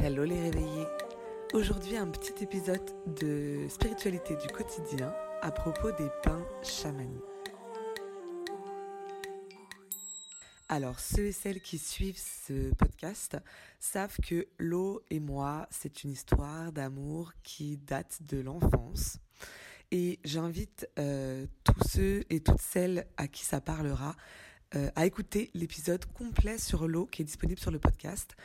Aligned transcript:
Hello 0.00 0.22
les 0.22 0.40
réveillés 0.40 0.86
Aujourd'hui 1.52 1.96
un 1.96 2.06
petit 2.06 2.44
épisode 2.44 2.88
de 3.20 3.66
spiritualité 3.68 4.36
du 4.36 4.46
quotidien 4.46 5.12
à 5.42 5.50
propos 5.50 5.90
des 5.90 6.08
pains 6.22 6.46
chamaniques. 6.62 7.20
Alors 10.68 11.00
ceux 11.00 11.26
et 11.26 11.32
celles 11.32 11.60
qui 11.60 11.78
suivent 11.78 12.16
ce 12.16 12.72
podcast 12.74 13.38
savent 13.80 14.16
que 14.22 14.46
l'eau 14.58 15.02
et 15.10 15.18
moi 15.18 15.66
c'est 15.72 16.04
une 16.04 16.10
histoire 16.10 16.70
d'amour 16.70 17.32
qui 17.42 17.76
date 17.78 18.20
de 18.22 18.38
l'enfance. 18.38 19.18
Et 19.90 20.20
j'invite 20.22 20.88
euh, 21.00 21.44
tous 21.64 21.88
ceux 21.88 22.24
et 22.30 22.38
toutes 22.38 22.60
celles 22.60 23.08
à 23.16 23.26
qui 23.26 23.44
ça 23.44 23.60
parlera 23.60 24.14
euh, 24.76 24.90
à 24.94 25.06
écouter 25.06 25.50
l'épisode 25.54 26.04
complet 26.12 26.58
sur 26.58 26.86
l'eau 26.86 27.06
qui 27.06 27.22
est 27.22 27.24
disponible 27.24 27.58
sur 27.58 27.70
le 27.70 27.78
podcast 27.80 28.36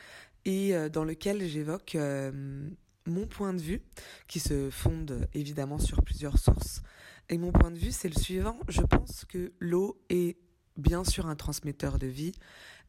et 0.44 0.74
euh, 0.74 0.88
dans 0.88 1.04
lequel 1.04 1.46
j'évoque 1.46 1.94
euh, 1.94 2.68
mon 3.06 3.26
point 3.26 3.54
de 3.54 3.60
vue 3.60 3.82
qui 4.28 4.40
se 4.40 4.70
fonde 4.70 5.28
évidemment 5.34 5.78
sur 5.78 6.02
plusieurs 6.02 6.38
sources. 6.38 6.82
Et 7.28 7.38
mon 7.38 7.52
point 7.52 7.70
de 7.70 7.78
vue 7.78 7.92
c'est 7.92 8.08
le 8.08 8.20
suivant, 8.20 8.58
je 8.68 8.82
pense 8.82 9.24
que 9.24 9.52
l'eau 9.58 10.00
est 10.10 10.36
bien 10.76 11.04
sûr 11.04 11.26
un 11.26 11.36
transmetteur 11.36 11.98
de 11.98 12.06
vie, 12.06 12.32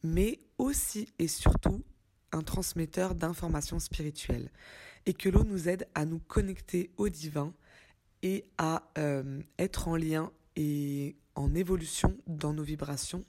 mais 0.03 0.39
aussi 0.57 1.07
et 1.19 1.27
surtout 1.27 1.83
un 2.31 2.41
transmetteur 2.41 3.15
d'informations 3.15 3.79
spirituelles 3.79 4.51
et 5.05 5.13
que 5.13 5.29
l'eau 5.29 5.43
nous 5.43 5.69
aide 5.69 5.87
à 5.95 6.05
nous 6.05 6.19
connecter 6.19 6.91
au 6.97 7.09
divin 7.09 7.53
et 8.23 8.45
à 8.57 8.89
être 9.59 9.87
en 9.87 9.95
lien 9.95 10.31
et 10.55 11.15
en 11.35 11.53
évolution 11.53 12.17
dans 12.27 12.53
nos 12.53 12.63
vibrations, 12.63 13.23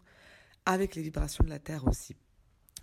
avec 0.65 0.95
les 0.95 1.03
vibrations 1.03 1.45
de 1.45 1.51
la 1.51 1.59
Terre 1.59 1.87
aussi. 1.87 2.17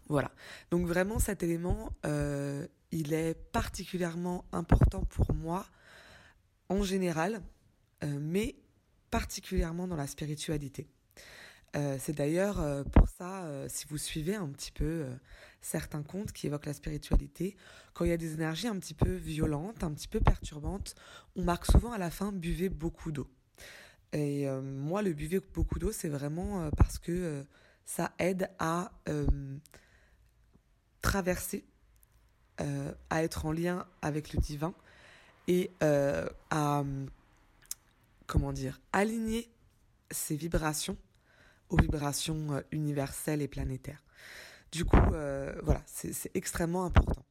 Voilà. 0.09 0.31
Donc 0.71 0.85
vraiment 0.87 1.19
cet 1.19 1.43
élément, 1.43 1.91
euh, 2.05 2.67
il 2.91 3.13
est 3.13 3.33
particulièrement 3.51 4.45
important 4.51 5.03
pour 5.03 5.33
moi 5.33 5.65
en 6.69 6.83
général, 6.83 7.41
euh, 8.03 8.17
mais 8.19 8.55
particulièrement 9.11 9.87
dans 9.87 9.95
la 9.95 10.07
spiritualité. 10.07 10.87
Euh, 11.75 11.97
c'est 11.99 12.13
d'ailleurs 12.13 12.63
pour 12.91 13.07
ça, 13.09 13.47
si 13.67 13.87
vous 13.87 13.97
suivez 13.97 14.35
un 14.35 14.49
petit 14.49 14.71
peu 14.71 15.05
certains 15.61 16.03
contes 16.03 16.31
qui 16.31 16.47
évoquent 16.47 16.67
la 16.67 16.73
spiritualité, 16.73 17.55
quand 17.93 18.05
il 18.05 18.09
y 18.09 18.13
a 18.13 18.17
des 18.17 18.33
énergies 18.33 18.67
un 18.67 18.77
petit 18.77 18.93
peu 18.93 19.13
violentes, 19.13 19.83
un 19.83 19.91
petit 19.91 20.07
peu 20.07 20.19
perturbantes, 20.19 20.93
on 21.35 21.43
marque 21.43 21.65
souvent 21.65 21.91
à 21.91 21.97
la 21.97 22.11
fin 22.11 22.31
buvez 22.31 22.69
beaucoup 22.69 23.11
d'eau. 23.11 23.27
Et 24.11 24.47
moi, 24.61 25.01
le 25.01 25.13
buvez 25.13 25.39
beaucoup 25.39 25.79
d'eau, 25.79 25.91
c'est 25.91 26.09
vraiment 26.09 26.69
parce 26.77 26.99
que 26.99 27.43
ça 27.85 28.13
aide 28.19 28.51
à 28.59 28.91
traverser, 31.03 31.63
à 32.57 33.23
être 33.23 33.45
en 33.45 33.51
lien 33.51 33.85
avec 34.01 34.33
le 34.33 34.39
divin 34.39 34.73
et 35.47 35.69
à, 35.81 36.83
comment 38.25 38.53
dire, 38.53 38.81
aligner 38.91 39.51
ses 40.09 40.35
vibrations 40.35 40.97
aux 41.69 41.77
vibrations 41.77 42.63
universelles 42.71 43.41
et 43.41 43.47
planétaires. 43.47 44.03
Du 44.71 44.85
coup, 44.85 44.97
voilà, 45.63 45.81
c'est 45.85 46.31
extrêmement 46.35 46.85
important. 46.85 47.25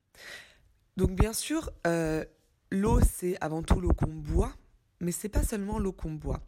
Donc 0.96 1.10
bien 1.12 1.32
sûr, 1.32 1.72
l'eau, 2.70 3.00
c'est 3.00 3.36
avant 3.40 3.62
tout 3.62 3.80
l'eau 3.80 3.92
qu'on 3.92 4.12
boit, 4.12 4.54
mais 5.00 5.12
c'est 5.12 5.28
pas 5.28 5.42
seulement 5.42 5.78
l'eau 5.78 5.92
qu'on 5.92 6.12
boit. 6.12 6.46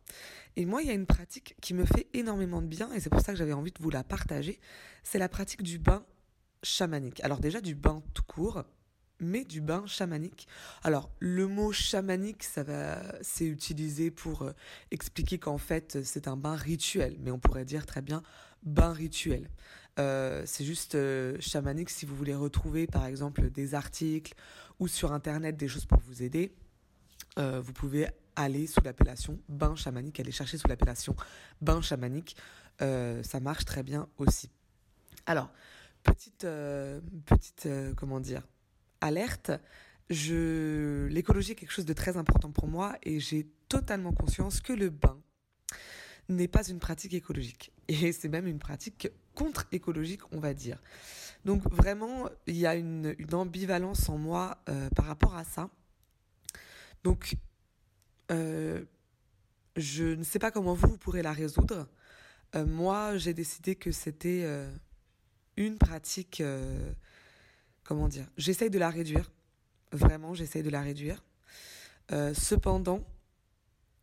Et 0.57 0.67
moi, 0.67 0.83
il 0.83 0.89
y 0.89 0.91
a 0.91 0.95
une 0.95 1.07
pratique 1.07 1.57
qui 1.61 1.75
me 1.75 1.85
fait 1.85 2.07
énormément 2.13 2.63
de 2.63 2.67
bien, 2.67 2.93
et 2.93 3.01
c'est 3.01 3.11
pour 3.11 3.21
ça 3.21 3.33
que 3.33 3.39
j'avais 3.39 3.53
envie 3.53 3.73
de 3.73 3.83
vous 3.83 3.91
la 3.91 4.05
partager. 4.05 4.61
C'est 5.03 5.19
la 5.19 5.29
pratique 5.29 5.63
du 5.63 5.79
bain 5.79 6.05
chamanique. 6.65 7.23
Alors 7.23 7.39
déjà 7.39 7.61
du 7.61 7.75
bain 7.75 8.03
tout 8.15 8.25
court, 8.25 8.65
mais 9.21 9.45
du 9.45 9.61
bain 9.61 9.85
chamanique. 9.87 10.49
Alors 10.83 11.11
le 11.21 11.47
mot 11.47 11.73
chamanique, 11.73 12.43
ça 12.43 12.63
va, 12.63 13.01
c'est 13.23 13.47
utilisé 13.47 14.11
pour 14.11 14.43
euh, 14.43 14.53
expliquer 14.91 15.39
qu'en 15.39 15.59
fait 15.59 16.03
c'est 16.03 16.27
un 16.27 16.37
bain 16.37 16.57
rituel, 16.57 17.17
mais 17.21 17.31
on 17.31 17.39
pourrait 17.39 17.65
dire 17.65 17.87
très 17.87 18.03
bien 18.03 18.23
bain 18.63 18.93
rituel. 18.93 19.51
Euh, 20.01 20.43
c'est 20.47 20.65
juste 20.65 20.97
euh, 20.97 21.37
chamanique 21.39 21.91
si 21.91 22.05
vous 22.05 22.17
voulez 22.17 22.35
retrouver 22.35 22.87
par 22.89 23.07
exemple 23.07 23.51
des 23.51 23.75
articles 23.75 24.35
ou 24.81 24.89
sur 24.89 25.13
internet 25.13 25.57
des 25.57 25.69
choses 25.69 25.87
pour 25.87 26.01
vous 26.01 26.23
aider. 26.23 26.53
Vous 27.37 27.73
pouvez 27.73 28.07
aller 28.37 28.69
sous 28.69 28.81
l'appellation 28.85 29.41
bain 29.49 29.75
chamanique, 29.75 30.21
aller 30.21 30.31
chercher 30.31 30.57
sous 30.57 30.69
l'appellation 30.69 31.17
bain 31.61 31.83
chamanique, 31.83 32.37
ça 32.79 33.41
marche 33.41 33.65
très 33.65 33.83
bien 33.83 34.09
aussi. 34.19 34.51
Alors, 35.27 35.51
petite, 36.05 36.45
euh, 36.45 37.01
petite 37.27 37.67
euh, 37.67 37.93
comment 37.95 38.21
dire, 38.21 38.47
alerte, 39.01 39.51
je, 40.11 41.07
l'écologie 41.07 41.53
est 41.53 41.55
quelque 41.57 41.73
chose 41.73 41.87
de 41.87 41.93
très 41.93 42.17
important 42.17 42.53
pour 42.53 42.69
moi 42.69 42.97
et 43.03 43.19
j'ai 43.19 43.49
totalement 43.69 44.13
conscience 44.13 44.61
que 44.61 44.73
le 44.73 44.91
bain 44.91 45.19
n'est 46.29 46.49
pas 46.49 46.67
une 46.69 46.79
pratique 46.79 47.15
écologique. 47.15 47.73
Et 47.89 48.13
c'est 48.13 48.29
même 48.29 48.47
une 48.47 48.61
pratique 48.61 49.09
contre-écologique, 49.35 50.21
on 50.31 50.39
va 50.39 50.55
dire. 50.55 50.81
Donc 51.45 51.69
vraiment, 51.71 52.29
il 52.47 52.57
y 52.57 52.67
a 52.67 52.77
une, 52.77 53.17
ambivalence 53.33 54.09
en 54.09 54.17
moi 54.17 54.59
euh, 54.69 54.89
par 54.91 55.07
rapport 55.07 55.35
à 55.35 55.45
ça. 55.45 55.69
Donc, 57.03 57.35
je 58.31 60.15
ne 60.15 60.23
sais 60.23 60.39
pas 60.39 60.51
comment 60.51 60.75
vous, 60.75 60.89
vous 60.89 60.97
pourrez 60.99 61.23
la 61.23 61.33
résoudre. 61.33 61.87
Moi, 62.55 63.19
j'ai 63.19 63.35
décidé 63.35 63.75
que 63.75 63.93
c'était 63.93 64.47
une 65.57 65.79
pratique, 65.79 66.41
euh, 66.41 66.93
comment 67.85 68.09
dire, 68.09 68.27
j'essaye 68.37 68.71
de 68.71 68.79
la 68.79 68.91
réduire. 68.91 69.31
Vraiment, 69.93 70.35
j'essaye 70.35 70.63
de 70.63 70.71
la 70.71 70.83
réduire. 70.83 71.25
Euh, 72.13 72.35
cependant, 72.35 73.05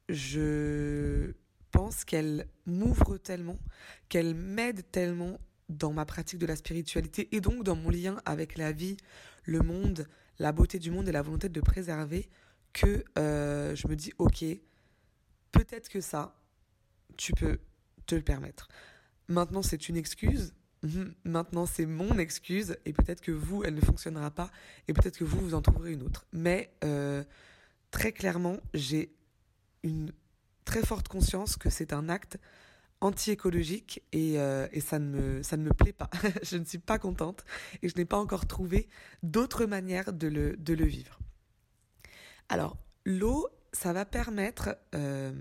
je 0.10 1.34
pense 1.72 2.04
qu'elle 2.04 2.48
m'ouvre 2.66 3.18
tellement, 3.18 3.60
qu'elle 4.10 4.36
m'aide 4.36 4.90
tellement 4.92 5.40
dans 5.70 5.94
ma 5.94 6.06
pratique 6.06 6.40
de 6.40 6.46
la 6.46 6.56
spiritualité 6.56 7.34
et 7.36 7.42
donc 7.42 7.64
dans 7.64 7.76
mon 7.76 7.90
lien 7.90 8.22
avec 8.26 8.58
la 8.58 8.72
vie, 8.72 8.98
le 9.46 9.60
monde, 9.60 10.08
la 10.40 10.52
beauté 10.52 10.80
du 10.80 10.92
monde 10.92 11.08
et 11.08 11.12
la 11.12 11.22
volonté 11.22 11.50
de 11.50 11.56
le 11.56 11.62
préserver 11.62 12.30
que 12.74 13.04
euh, 13.18 13.76
je 13.76 13.88
me 13.88 13.96
dis, 13.96 14.12
ok, 14.18 14.44
peut-être 15.52 15.90
que 15.90 16.02
ça, 16.02 16.36
tu 17.18 17.34
peux 17.34 17.60
te 18.06 18.16
le 18.16 18.22
permettre. 18.22 18.68
Maintenant, 19.28 19.62
c'est 19.62 19.90
une 19.90 19.98
excuse. 19.98 20.54
Maintenant, 21.24 21.66
c'est 21.66 21.86
mon 21.86 22.18
excuse. 22.18 22.78
Et 22.86 22.94
peut-être 22.94 23.22
que 23.22 23.32
vous, 23.32 23.64
elle 23.64 23.76
ne 23.76 23.82
fonctionnera 23.82 24.32
pas. 24.32 24.50
Et 24.88 24.94
peut-être 24.94 25.18
que 25.18 25.24
vous, 25.24 25.40
vous 25.40 25.54
en 25.54 25.62
trouverez 25.62 25.94
une 25.94 26.04
autre. 26.04 26.26
Mais 26.34 26.74
euh, 26.84 27.24
très 27.92 28.12
clairement, 28.12 28.58
j'ai 28.74 29.14
une 29.84 30.12
très 30.66 30.82
forte 30.82 31.08
conscience 31.08 31.58
que 31.58 31.70
c'est 31.70 31.94
un 31.94 32.10
acte 32.10 32.38
anti-écologique 33.02 34.04
et, 34.12 34.40
euh, 34.40 34.68
ça, 34.80 35.00
ne 35.00 35.06
me, 35.06 35.44
ça 35.44 35.58
ne 35.58 35.64
me 35.64 35.74
plaît 35.74 35.94
pas. 35.94 36.10
je 36.44 36.58
ne 36.58 36.66
suis 36.66 36.78
pas 36.78 37.00
contente 37.00 37.44
et 37.82 37.90
je 37.90 37.96
n'ai 37.98 38.06
pas 38.06 38.18
encore 38.18 38.46
trouvé 38.46 38.88
d'autres 39.24 39.66
manières 39.66 40.14
de 40.14 40.28
le, 40.28 40.56
de 40.58 40.74
le 40.74 40.86
vivre. 40.86 41.20
Alors, 42.50 42.78
l'eau, 43.06 43.48
ça 43.74 43.94
va 43.94 44.06
permettre 44.06 44.78
euh, 44.94 45.34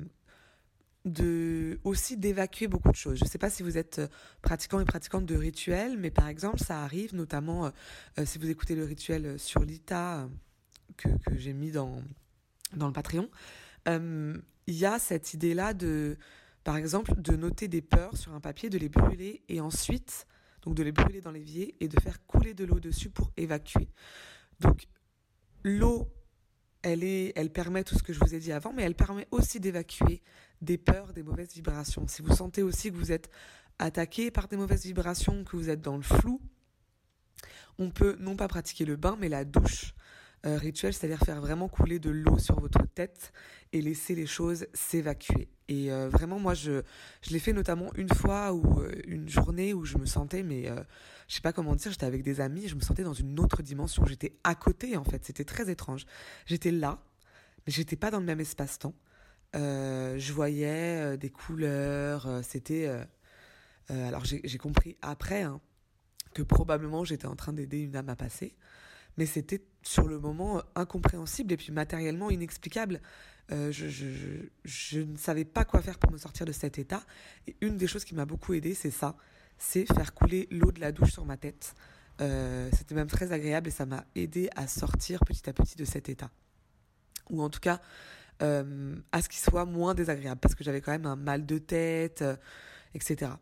de 1.04 1.80
aussi 1.84 2.16
d'évacuer 2.16 2.68
beaucoup 2.68 2.90
de 2.90 2.96
choses. 2.96 3.18
Je 3.18 3.24
ne 3.24 3.28
sais 3.28 3.38
pas 3.38 3.50
si 3.50 3.62
vous 3.62 3.78
êtes 3.78 4.00
euh, 4.00 4.08
pratiquant 4.42 4.80
et 4.80 4.84
pratiquante 4.84 5.24
de 5.24 5.34
rituels, 5.34 5.96
mais 5.98 6.10
par 6.10 6.28
exemple, 6.28 6.58
ça 6.58 6.82
arrive 6.82 7.14
notamment 7.14 7.66
euh, 7.66 7.70
euh 8.18 8.26
si 8.26 8.38
vous 8.38 8.50
écoutez 8.50 8.74
le 8.74 8.84
rituel 8.84 9.38
sur 9.38 9.62
l'ITA 9.62 10.28
que, 10.96 11.08
que 11.26 11.36
j'ai 11.36 11.52
mis 11.52 11.70
dans, 11.70 12.02
dans 12.74 12.86
le 12.86 12.92
Patreon. 12.92 13.28
Il 13.86 14.76
y 14.76 14.86
a 14.86 14.98
cette 15.00 15.34
idée-là 15.34 15.74
de, 15.74 16.16
par 16.62 16.76
exemple, 16.76 17.20
de 17.20 17.34
noter 17.34 17.66
des 17.66 17.80
peurs 17.80 18.16
sur 18.16 18.34
un 18.34 18.40
papier, 18.40 18.70
de 18.70 18.78
les 18.78 18.88
brûler 18.88 19.42
et 19.48 19.60
ensuite, 19.60 20.26
donc 20.62 20.74
de 20.74 20.82
les 20.82 20.92
brûler 20.92 21.20
dans 21.20 21.32
l'évier 21.32 21.74
et 21.80 21.88
de 21.88 21.98
faire 22.00 22.24
couler 22.26 22.54
de 22.54 22.64
l'eau 22.64 22.78
dessus 22.78 23.10
pour 23.10 23.32
évacuer. 23.36 23.88
Donc, 24.60 24.86
l'eau 25.64 26.08
elle, 26.82 27.04
est, 27.04 27.32
elle 27.36 27.50
permet 27.50 27.84
tout 27.84 27.94
ce 27.94 28.02
que 28.02 28.12
je 28.12 28.20
vous 28.20 28.34
ai 28.34 28.38
dit 28.38 28.52
avant, 28.52 28.72
mais 28.72 28.82
elle 28.82 28.94
permet 28.94 29.26
aussi 29.30 29.60
d'évacuer 29.60 30.22
des 30.60 30.78
peurs, 30.78 31.12
des 31.12 31.22
mauvaises 31.22 31.52
vibrations. 31.52 32.06
Si 32.06 32.22
vous 32.22 32.34
sentez 32.34 32.62
aussi 32.62 32.90
que 32.90 32.96
vous 32.96 33.12
êtes 33.12 33.30
attaqué 33.78 34.30
par 34.30 34.48
des 34.48 34.56
mauvaises 34.56 34.84
vibrations, 34.84 35.44
que 35.44 35.56
vous 35.56 35.70
êtes 35.70 35.80
dans 35.80 35.96
le 35.96 36.02
flou, 36.02 36.40
on 37.78 37.90
peut 37.90 38.16
non 38.20 38.36
pas 38.36 38.48
pratiquer 38.48 38.84
le 38.84 38.96
bain, 38.96 39.16
mais 39.18 39.28
la 39.28 39.44
douche 39.44 39.94
euh, 40.46 40.56
rituelle, 40.56 40.94
c'est-à-dire 40.94 41.18
faire 41.18 41.40
vraiment 41.40 41.68
couler 41.68 41.98
de 41.98 42.08
l'eau 42.08 42.38
sur 42.38 42.58
votre 42.60 42.86
tête 42.94 43.32
et 43.72 43.82
laisser 43.82 44.14
les 44.14 44.26
choses 44.26 44.66
s'évacuer. 44.72 45.50
Et 45.68 45.92
euh, 45.92 46.08
vraiment, 46.08 46.38
moi, 46.38 46.54
je, 46.54 46.82
l'ai 47.30 47.38
fait 47.38 47.52
notamment 47.52 47.92
une 47.94 48.08
fois 48.08 48.54
ou 48.54 48.80
euh, 48.80 48.90
une 49.06 49.28
journée 49.28 49.74
où 49.74 49.84
je 49.84 49.98
me 49.98 50.06
sentais, 50.06 50.42
mais 50.42 50.64
je 51.28 51.34
sais 51.34 51.42
pas 51.42 51.52
comment 51.52 51.74
dire, 51.74 51.90
j'étais 51.90 52.06
avec 52.06 52.22
des 52.22 52.40
amis, 52.40 52.68
je 52.68 52.74
me 52.74 52.80
sentais 52.80 53.02
dans 53.02 53.12
une 53.12 53.38
autre 53.38 53.62
dimension. 53.62 54.04
J'étais 54.06 54.34
à 54.42 54.54
côté, 54.54 54.96
en 54.96 55.04
fait. 55.04 55.24
C'était 55.26 55.44
très 55.44 55.70
étrange. 55.70 56.06
J'étais 56.46 56.70
là, 56.70 57.02
mais 57.66 57.72
j'étais 57.72 57.96
pas 57.96 58.10
dans 58.10 58.20
le 58.20 58.26
même 58.26 58.40
espace-temps. 58.40 58.94
Euh, 59.56 60.16
je 60.18 60.32
voyais 60.32 61.14
euh, 61.14 61.16
des 61.16 61.30
couleurs. 61.30 62.26
euh, 62.26 62.40
C'était. 62.42 62.88
alors 63.88 64.24
j'ai 64.24 64.58
compris 64.58 64.96
après 65.02 65.42
hein, 65.42 65.60
que 66.34 66.42
probablement 66.42 67.04
j'étais 67.04 67.26
en 67.26 67.34
train 67.34 67.52
d'aider 67.52 67.80
une 67.80 67.96
âme 67.96 68.08
à 68.08 68.14
passer 68.14 68.54
mais 69.18 69.26
c'était 69.26 69.64
sur 69.82 70.06
le 70.06 70.20
moment 70.20 70.62
incompréhensible 70.76 71.52
et 71.52 71.56
puis 71.56 71.72
matériellement 71.72 72.30
inexplicable. 72.30 73.00
Je, 73.50 75.00
ne 75.00 75.16
savais 75.16 75.44
pas 75.44 75.64
quoi 75.64 75.82
faire 75.82 75.98
pour 75.98 76.12
me 76.12 76.16
sortir 76.16 76.46
de 76.46 76.52
cet 76.52 76.78
état. 76.78 77.02
Et 77.48 77.56
une 77.60 77.76
des 77.76 77.88
choses 77.88 78.04
qui 78.04 78.14
m'a 78.14 78.24
beaucoup 78.24 78.54
aidé, 78.54 78.72
c'est 78.74 78.92
ça, 78.92 79.16
c'est 79.58 79.84
faire 79.92 80.14
couler 80.14 80.46
l'eau 80.52 80.70
de 80.70 80.80
la 80.80 80.92
douche 80.92 81.12
sur 81.12 81.24
ma 81.24 81.36
tête. 81.36 81.74
C'était 82.20 82.94
même 82.94 83.08
très 83.08 83.32
agréable 83.32 83.68
et 83.68 83.72
ça 83.72 83.84
m'a 83.84 84.04
aidé 84.14 84.48
à 84.54 84.68
sortir 84.68 85.18
petit 85.26 85.50
à 85.50 85.52
petit 85.52 85.76
de 85.76 85.84
cet 85.84 86.08
état. 86.08 86.30
Ou 87.30 87.42
en 87.42 87.50
tout 87.50 87.60
cas, 87.60 87.80
euh, 88.42 88.96
à 89.12 89.20
ce 89.20 89.28
qu'il 89.28 89.40
soit 89.40 89.66
moins 89.66 89.94
désagréable, 89.94 90.40
parce 90.40 90.54
que 90.54 90.64
j'avais 90.64 90.80
quand 90.80 90.92
même 90.92 91.04
un 91.04 91.16
mal 91.16 91.44
de 91.44 91.58
tête, 91.58 92.22
euh, 92.22 92.36
etc. 92.94 93.32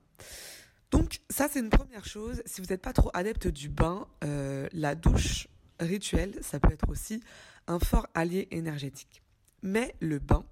Donc 0.91 1.21
ça, 1.31 1.49
c'est 1.49 1.61
une 1.61 1.71
première 1.71 2.05
chose. 2.05 2.43
Si 2.47 2.61
vous 2.61 2.67
n'êtes 2.69 2.83
pas 2.83 2.93
trop 2.93 3.11
adepte 3.15 3.47
du 3.47 3.69
bain, 3.69 4.09
euh, 4.25 4.67
la 4.73 4.97
douche 4.97 5.47
rituelle, 5.79 6.35
ça 6.41 6.59
peut 6.59 6.73
être 6.73 6.89
aussi 6.89 7.23
un 7.69 7.79
fort 7.79 8.09
allié 8.15 8.49
énergétique. 8.51 9.23
Mais 9.63 9.95
le 10.01 10.19
bain, 10.19 10.45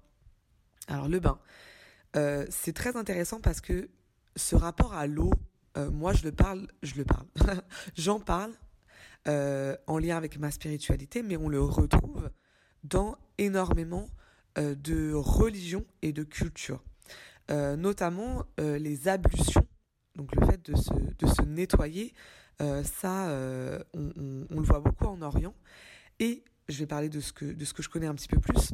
alors 0.87 1.09
le 1.09 1.19
bain, 1.19 1.39
c'est 2.49 2.73
très 2.73 2.95
intéressant 2.97 3.39
parce 3.39 3.61
que 3.61 3.89
ce 4.35 4.55
rapport 4.55 4.93
à 4.93 5.05
l'eau, 5.05 5.31
moi 5.75 6.13
je 6.13 6.23
le 6.23 6.31
parle, 6.31 6.67
je 6.81 6.95
le 6.95 7.05
parle, 7.05 7.27
j'en 7.95 8.19
parle 8.19 8.53
en 9.27 9.99
lien 9.99 10.17
avec 10.17 10.39
ma 10.39 10.49
spiritualité, 10.49 11.21
mais 11.21 11.37
on 11.37 11.47
le 11.47 11.61
retrouve 11.61 12.31
dans 12.83 13.17
énormément 13.37 14.07
euh, 14.57 14.73
de 14.75 15.13
religions 15.13 15.85
et 16.01 16.13
de 16.13 16.23
cultures, 16.23 16.83
euh, 17.51 17.75
notamment 17.75 18.43
euh, 18.59 18.79
les 18.79 19.07
ablutions, 19.07 19.67
donc 20.15 20.33
le 20.35 20.43
fait 20.47 20.65
de 20.65 20.75
se, 20.75 20.93
de 20.93 21.27
se 21.27 21.43
nettoyer, 21.43 22.13
ça 22.83 23.29
on, 23.93 24.11
on, 24.49 24.59
le 24.59 24.65
voit 24.65 24.79
beaucoup 24.79 25.05
en 25.05 25.21
Orient, 25.21 25.53
et 26.19 26.43
je 26.69 26.79
vais 26.79 26.87
parler 26.87 27.07
de 27.07 27.19
ce 27.19 27.31
que, 27.31 27.45
de 27.45 27.65
ce 27.65 27.73
que 27.75 27.83
je 27.83 27.89
connais 27.89 28.07
un 28.07 28.15
petit 28.15 28.27
peu 28.27 28.39
plus 28.39 28.73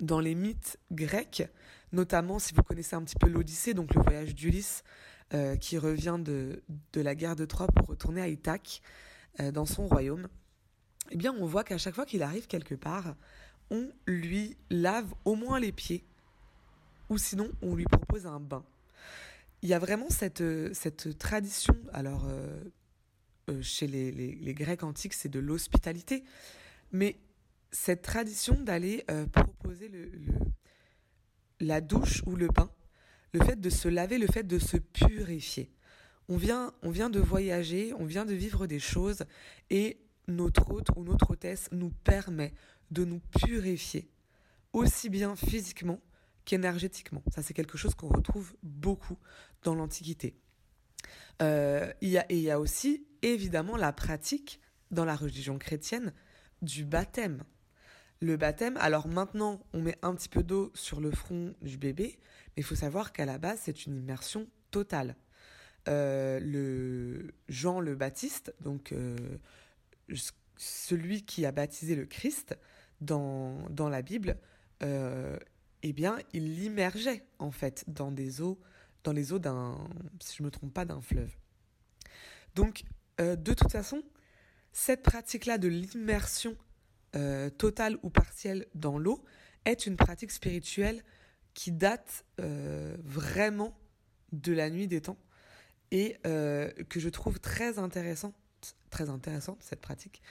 dans 0.00 0.20
les 0.20 0.34
mythes 0.34 0.78
grecs, 0.92 1.44
notamment 1.92 2.38
si 2.38 2.52
vous 2.52 2.62
connaissez 2.62 2.96
un 2.96 3.02
petit 3.02 3.16
peu 3.18 3.30
l'Odyssée, 3.30 3.72
donc 3.72 3.94
le 3.94 4.02
voyage 4.02 4.34
d'Ulysse, 4.34 4.82
qui 5.60 5.78
revient 5.78 6.18
de, 6.18 6.62
de 6.92 7.00
la 7.00 7.14
guerre 7.14 7.36
de 7.36 7.46
Troie 7.46 7.68
pour 7.68 7.86
retourner 7.86 8.20
à 8.20 8.28
Ithaque, 8.28 8.82
dans 9.38 9.64
son 9.64 9.86
royaume, 9.86 10.28
eh 11.10 11.16
bien 11.16 11.34
on 11.40 11.46
voit 11.46 11.64
qu'à 11.64 11.78
chaque 11.78 11.94
fois 11.94 12.04
qu'il 12.04 12.22
arrive 12.22 12.46
quelque 12.48 12.74
part, 12.74 13.14
on 13.70 13.90
lui 14.06 14.56
lave 14.70 15.12
au 15.24 15.34
moins 15.34 15.60
les 15.60 15.72
pieds, 15.72 16.04
ou 17.08 17.18
sinon 17.18 17.50
on 17.62 17.74
lui 17.74 17.84
propose 17.84 18.26
un 18.26 18.40
bain. 18.40 18.64
Il 19.62 19.68
y 19.68 19.74
a 19.74 19.78
vraiment 19.78 20.08
cette, 20.08 20.42
cette 20.74 21.18
tradition, 21.18 21.76
alors 21.92 22.24
euh, 22.26 22.62
euh, 23.50 23.62
chez 23.62 23.86
les, 23.86 24.10
les, 24.10 24.54
Grecs 24.54 24.82
antiques 24.82 25.14
c'est 25.14 25.28
de 25.28 25.38
l'hospitalité, 25.38 26.24
mais 26.92 27.18
cette 27.70 28.02
tradition 28.02 28.54
d'aller 28.54 29.04
euh, 29.10 29.26
proposer 29.26 29.88
le, 29.88 30.10
la 31.60 31.80
douche 31.80 32.22
ou 32.26 32.36
le 32.36 32.48
bain, 32.48 32.70
le 33.32 33.44
fait 33.44 33.60
de 33.60 33.70
se 33.70 33.88
laver, 33.88 34.18
le 34.18 34.26
fait 34.26 34.42
de 34.42 34.58
se 34.58 34.76
purifier. 34.76 35.70
On 36.28 36.36
vient, 36.36 36.72
on 36.82 36.90
vient 36.90 37.10
de 37.10 37.20
voyager, 37.20 37.92
on 37.98 38.04
vient 38.04 38.24
de 38.24 38.34
vivre 38.34 38.66
des 38.66 38.78
choses 38.78 39.24
et 39.68 39.98
notre 40.28 40.70
hôte 40.70 40.88
ou 40.96 41.02
notre 41.04 41.32
hôtesse 41.32 41.68
nous 41.72 41.90
permet 41.90 42.54
de 42.90 43.04
nous 43.04 43.20
purifier, 43.40 44.10
aussi 44.72 45.08
bien 45.08 45.36
physiquement 45.36 46.00
qu'énergétiquement. 46.44 47.22
Ça, 47.32 47.42
c'est 47.42 47.54
quelque 47.54 47.78
chose 47.78 47.94
qu'on 47.94 48.08
retrouve 48.08 48.54
beaucoup 48.62 49.18
dans 49.62 49.74
l'Antiquité. 49.74 50.34
Euh, 51.42 51.92
il 52.00 52.10
y 52.10 52.18
a, 52.18 52.26
et 52.30 52.36
il 52.36 52.42
y 52.42 52.50
a 52.50 52.60
aussi, 52.60 53.06
évidemment, 53.22 53.76
la 53.76 53.92
pratique 53.92 54.60
dans 54.90 55.04
la 55.04 55.16
religion 55.16 55.58
chrétienne 55.58 56.12
du 56.62 56.84
baptême. 56.84 57.44
Le 58.20 58.36
baptême, 58.36 58.76
alors 58.78 59.08
maintenant, 59.08 59.64
on 59.72 59.80
met 59.80 59.96
un 60.02 60.14
petit 60.14 60.28
peu 60.28 60.42
d'eau 60.42 60.70
sur 60.74 61.00
le 61.00 61.10
front 61.10 61.54
du 61.62 61.78
bébé, 61.78 62.18
mais 62.48 62.62
il 62.62 62.64
faut 62.64 62.74
savoir 62.74 63.12
qu'à 63.12 63.24
la 63.24 63.38
base, 63.38 63.60
c'est 63.62 63.86
une 63.86 63.96
immersion 63.96 64.46
totale. 64.70 65.16
Euh, 65.88 66.38
le 66.40 67.32
Jean 67.48 67.80
le 67.80 67.94
Baptiste, 67.94 68.54
donc 68.60 68.92
euh, 68.92 69.16
celui 70.58 71.24
qui 71.24 71.46
a 71.46 71.52
baptisé 71.52 71.94
le 71.94 72.04
Christ 72.04 72.58
dans, 73.00 73.88
la 73.88 74.02
Bible, 74.02 74.36
euh, 74.82 75.38
eh 75.82 75.92
bien, 75.92 76.18
il 76.32 76.60
l'immergeait 76.60 77.24
en 77.38 77.50
fait 77.50 77.84
dans 77.88 78.12
des 78.12 78.40
eaux, 78.40 78.60
dans 79.04 79.12
les 79.12 79.32
eaux 79.32 79.38
d'un, 79.38 79.78
si 80.20 80.36
je 80.38 80.42
me 80.42 80.50
trompe 80.50 80.72
pas, 80.72 80.84
d'un 80.84 81.00
fleuve. 81.00 81.34
Donc, 82.54 82.84
euh, 83.20 83.36
de 83.36 83.54
toute 83.54 83.70
façon, 83.70 84.02
cette 84.72 85.02
pratique-là 85.02 85.58
de 85.58 85.68
l'immersion 85.68 86.56
euh, 87.16 87.50
totale 87.50 87.98
ou 88.02 88.10
partielle 88.10 88.66
dans 88.74 88.98
l'eau 88.98 89.24
est 89.64 89.86
une 89.86 89.96
pratique 89.96 90.30
spirituelle 90.30 91.02
qui 91.52 91.72
date 91.72 92.24
vraiment 92.38 93.76
de 94.32 94.52
la 94.52 94.70
nuit 94.70 94.86
des 94.86 95.00
temps 95.02 95.18
et 95.90 96.16
que 96.22 97.00
je 97.00 97.08
trouve 97.08 97.40
très 97.40 97.78
intéressante, 97.78 98.34
très 98.88 99.10
intéressante 99.10 99.58
cette 99.62 99.80
pratique, 99.80 100.22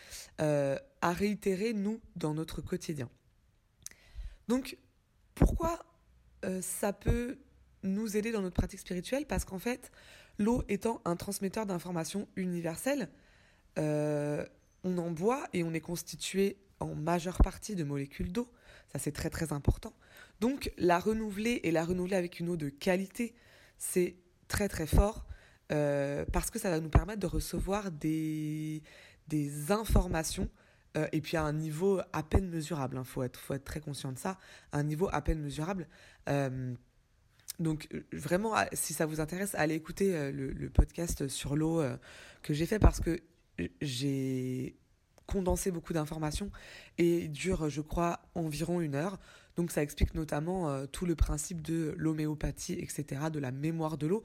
à 1.01 1.13
réitérer 1.13 1.73
nous 1.73 2.01
dans 2.15 2.33
notre 2.33 2.61
quotidien. 2.61 3.09
Donc, 4.47 4.77
pourquoi 5.35 5.79
euh, 6.45 6.61
ça 6.61 6.93
peut 6.93 7.37
nous 7.83 8.17
aider 8.17 8.31
dans 8.31 8.41
notre 8.41 8.55
pratique 8.55 8.79
spirituelle? 8.79 9.25
Parce 9.25 9.45
qu'en 9.45 9.59
fait, 9.59 9.91
l'eau 10.37 10.63
étant 10.67 11.01
un 11.05 11.15
transmetteur 11.15 11.65
d'informations 11.65 12.27
universelles, 12.35 13.09
euh, 13.77 14.45
on 14.83 14.97
en 14.97 15.11
boit 15.11 15.47
et 15.53 15.63
on 15.63 15.73
est 15.73 15.81
constitué 15.81 16.57
en 16.79 16.95
majeure 16.95 17.37
partie 17.37 17.75
de 17.75 17.83
molécules 17.83 18.31
d'eau. 18.31 18.47
Ça, 18.91 18.99
c'est 18.99 19.11
très 19.11 19.29
très 19.29 19.53
important. 19.53 19.93
Donc, 20.39 20.71
la 20.77 20.99
renouveler 20.99 21.59
et 21.63 21.71
la 21.71 21.83
renouveler 21.83 22.15
avec 22.15 22.39
une 22.39 22.49
eau 22.49 22.57
de 22.57 22.69
qualité, 22.69 23.35
c'est 23.77 24.15
très 24.47 24.67
très 24.67 24.87
fort 24.87 25.25
euh, 25.71 26.25
parce 26.33 26.49
que 26.49 26.57
ça 26.57 26.69
va 26.69 26.79
nous 26.79 26.89
permettre 26.89 27.19
de 27.19 27.27
recevoir 27.27 27.91
des, 27.91 28.81
des 29.27 29.71
informations 29.71 30.49
euh, 30.97 31.07
et 31.11 31.21
puis 31.21 31.37
à 31.37 31.43
un 31.43 31.53
niveau 31.53 31.99
à 32.13 32.23
peine 32.23 32.49
mesurable. 32.49 32.95
Il 32.95 32.99
hein, 32.99 33.03
faut, 33.03 33.23
être, 33.23 33.39
faut 33.39 33.53
être 33.53 33.65
très 33.65 33.79
conscient 33.79 34.11
de 34.11 34.19
ça, 34.19 34.37
à 34.71 34.79
un 34.79 34.83
niveau 34.83 35.09
à 35.11 35.21
peine 35.21 35.41
mesurable. 35.41 35.87
Euh, 36.27 36.73
donc 37.59 37.89
vraiment, 38.13 38.55
si 38.73 38.93
ça 38.93 39.05
vous 39.05 39.19
intéresse, 39.19 39.53
allez 39.55 39.75
écouter 39.75 40.15
euh, 40.15 40.31
le, 40.31 40.69
podcast 40.69 41.27
sur 41.27 41.55
l'eau 41.55 41.81
euh, 41.81 41.97
que 42.41 42.53
j'ai 42.53 42.65
fait 42.65 42.79
parce 42.79 43.01
que 43.01 43.19
j'ai 43.81 44.77
condensé 45.29 45.69
beaucoup 45.69 45.93
d'informations 45.93 46.49
et 46.97 47.27
dure, 47.27 47.69
je 47.69 47.81
crois, 47.81 48.21
environ 48.33 48.81
une 48.81 48.95
heure. 48.95 49.19
Donc 49.55 49.71
ça 49.71 49.83
explique 49.83 50.15
notamment 50.15 50.69
euh, 50.69 50.85
tout 50.85 51.05
le 51.05 51.15
principe 51.15 51.61
de 51.61 51.93
l'homéopathie, 51.97 52.73
etc., 52.73 53.23
de 53.31 53.39
la 53.39 53.51
mémoire 53.51 53.97
de 53.97 54.07
l'eau. 54.07 54.23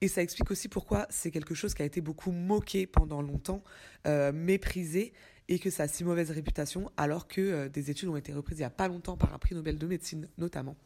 Et 0.00 0.08
ça 0.08 0.22
explique 0.22 0.50
aussi 0.50 0.68
pourquoi 0.68 1.06
c'est 1.08 1.30
quelque 1.30 1.54
chose 1.54 1.72
qui 1.72 1.82
a 1.82 1.84
été 1.84 2.00
beaucoup 2.00 2.32
moqué 2.32 2.86
pendant 2.86 3.22
longtemps, 3.22 3.62
euh, 4.08 4.32
méprisé, 4.32 5.12
et 5.52 5.58
que 5.58 5.68
ça 5.68 5.82
a 5.82 5.88
si 5.88 6.02
mauvaise 6.02 6.30
réputation, 6.30 6.90
alors 6.96 7.28
que 7.28 7.42
euh, 7.42 7.68
des 7.68 7.90
études 7.90 8.08
ont 8.08 8.16
été 8.16 8.32
reprises 8.32 8.56
il 8.56 8.62
n'y 8.62 8.66
a 8.66 8.70
pas 8.70 8.88
longtemps 8.88 9.18
par 9.18 9.34
un 9.34 9.38
prix 9.38 9.54
Nobel 9.54 9.76
de 9.76 9.86
médecine 9.86 10.26
notamment, 10.38 10.76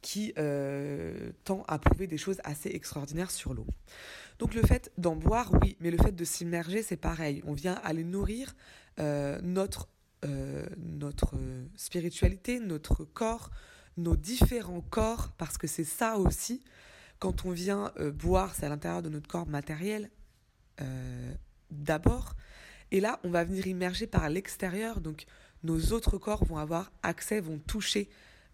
qui 0.00 0.32
euh, 0.38 1.32
tend 1.44 1.62
à 1.68 1.78
prouver 1.78 2.06
des 2.06 2.16
choses 2.16 2.40
assez 2.44 2.70
extraordinaires 2.70 3.30
sur 3.30 3.52
l'eau. 3.52 3.66
Donc 4.38 4.54
le 4.54 4.62
fait 4.62 4.90
d'en 4.96 5.16
boire, 5.16 5.52
oui, 5.60 5.76
mais 5.80 5.90
le 5.90 5.98
fait 5.98 6.12
de 6.12 6.24
s'immerger, 6.24 6.82
c'est 6.82 6.96
pareil. 6.96 7.42
On 7.46 7.52
vient 7.52 7.74
aller 7.84 8.04
nourrir 8.04 8.56
euh, 8.98 9.38
notre, 9.42 9.88
notre 10.78 11.34
spiritualité, 11.76 12.58
notre 12.58 13.04
corps, 13.04 13.50
nos 13.98 14.16
différents 14.16 14.80
corps, 14.80 15.32
parce 15.36 15.58
que 15.58 15.66
c'est 15.66 15.84
ça 15.84 16.16
aussi. 16.16 16.64
Quand 17.18 17.44
on 17.44 17.50
vient 17.50 17.92
boire, 18.14 18.54
c'est 18.54 18.64
à 18.64 18.70
l'intérieur 18.70 19.02
de 19.02 19.10
notre 19.10 19.28
corps 19.28 19.46
matériel 19.46 20.10
d'abord. 21.70 22.34
Et 22.92 23.00
là, 23.00 23.18
on 23.24 23.30
va 23.30 23.42
venir 23.42 23.66
immerger 23.66 24.06
par 24.06 24.28
l'extérieur. 24.28 25.00
Donc 25.00 25.24
nos 25.64 25.80
autres 25.92 26.18
corps 26.18 26.44
vont 26.44 26.58
avoir 26.58 26.92
accès, 27.02 27.40
vont 27.40 27.58
toucher 27.58 28.08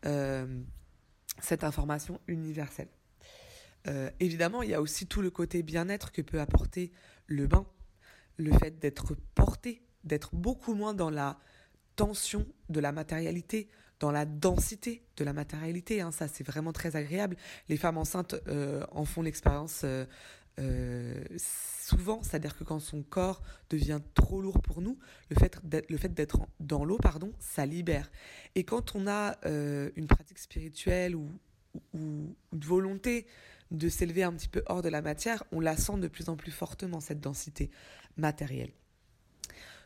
euh, 0.07 0.47
cette 1.41 1.65
information 1.65 2.21
universelle. 2.29 2.89
Euh, 3.89 4.11
évidemment, 4.21 4.63
il 4.63 4.71
y 4.71 4.75
a 4.75 4.81
aussi 4.81 5.07
tout 5.07 5.23
le 5.23 5.31
côté 5.31 5.63
bien-être 5.63 6.13
que 6.13 6.23
peut 6.23 6.41
apporter 6.41 6.93
le 7.27 7.49
bain, 7.49 7.67
le 8.37 8.53
fait 8.53 8.79
d'être 8.79 9.17
porté, 9.35 9.83
d'être 10.05 10.35
beaucoup 10.35 10.75
moins 10.75 10.95
dans 10.95 11.11
la 11.11 11.39
tension 11.97 12.47
de 12.69 12.79
la 12.79 12.93
matérialité, 12.93 13.69
dans 13.99 14.13
la 14.13 14.25
densité 14.25 15.05
de 15.17 15.25
la 15.25 15.33
matérialité. 15.33 16.01
Hein, 16.01 16.13
ça, 16.13 16.29
c'est 16.29 16.47
vraiment 16.47 16.73
très 16.73 16.95
agréable. 16.95 17.37
Les 17.69 17.77
femmes 17.77 17.99
enceintes 17.99 18.37
euh, 18.47 18.85
en 18.93 19.05
font 19.05 19.23
l'expérience 19.23 19.85
euh, 20.59 21.25
souvent, 21.37 22.23
c'est-à-dire 22.23 22.57
que 22.57 22.65
quand 22.65 22.81
son 22.81 23.03
corps 23.03 23.43
devient 23.71 24.01
trop 24.15 24.41
lourd 24.41 24.61
pour 24.61 24.81
nous, 24.81 24.99
le 25.31 25.37
fait 25.37 25.59
d'être, 25.65 25.91
le 25.91 25.97
fait 25.97 26.13
d'être 26.13 26.41
dans 26.61 26.85
l'eau, 26.85 26.99
pardon, 26.99 27.33
ça 27.39 27.65
libère. 27.67 28.11
Et 28.55 28.65
quand 28.65 28.95
on 28.95 29.07
a 29.07 29.37
euh, 29.47 29.91
une 29.97 30.07
pratique 30.07 30.39
spirituelle 30.39 31.17
ou, 31.17 31.31
ou, 31.75 31.81
ou 31.95 32.35
une 32.53 32.61
volonté 32.61 33.27
de 33.71 33.89
s'élever 33.89 34.23
un 34.23 34.33
petit 34.33 34.49
peu 34.49 34.63
hors 34.67 34.83
de 34.83 34.89
la 34.89 35.03
matière, 35.03 35.45
on 35.53 35.61
la 35.61 35.77
sent 35.77 35.99
de 35.99 36.09
plus 36.09 36.29
en 36.29 36.37
plus 36.37 36.53
fortement, 36.53 37.01
cette 37.01 37.21
densité 37.21 37.71
matérielle. 38.17 38.73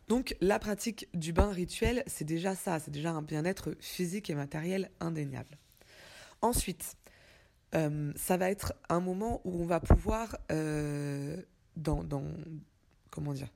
Donc 0.08 0.36
la 0.40 0.58
pratique 0.58 1.08
du 1.14 1.32
bain 1.32 1.50
rituel, 1.50 2.02
c'est 2.06 2.24
déjà 2.24 2.54
ça, 2.54 2.78
c'est 2.78 2.90
déjà 2.90 3.12
un 3.12 3.22
bien-être 3.22 3.76
physique 3.80 4.30
et 4.30 4.34
matériel 4.34 4.90
indéniable. 5.00 5.58
Ensuite, 6.40 6.96
euh, 7.74 8.12
ça 8.16 8.36
va 8.36 8.50
être 8.50 8.74
un 8.88 9.00
moment 9.00 9.40
où 9.44 9.62
on 9.62 9.66
va 9.66 9.80
pouvoir, 9.80 10.36
euh, 10.50 11.36
dans, 11.76 12.04
comment 13.10 13.32
dire, 13.32 13.48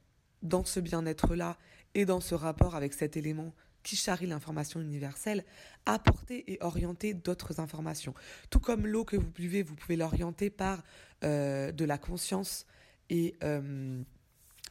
dans 0.42 0.64
ce 0.64 0.80
bien-être-là 0.80 1.56
et 1.94 2.04
dans 2.04 2.20
ce 2.20 2.35
rapport 2.35 2.75
avec 2.76 2.92
cet 2.94 3.16
élément 3.16 3.52
qui 3.82 3.94
charrie 3.94 4.26
l'information 4.26 4.80
universelle, 4.80 5.44
apporter 5.85 6.50
et 6.52 6.58
orienter 6.61 7.14
d'autres 7.14 7.61
informations. 7.61 8.14
Tout 8.50 8.58
comme 8.58 8.87
l'eau 8.87 9.04
que 9.04 9.16
vous 9.16 9.30
buvez, 9.30 9.62
vous 9.62 9.76
pouvez 9.76 9.96
l'orienter 9.96 10.50
par 10.50 10.82
euh, 11.23 11.70
de 11.70 11.85
la 11.85 11.99
conscience 11.99 12.66
et, 13.11 13.37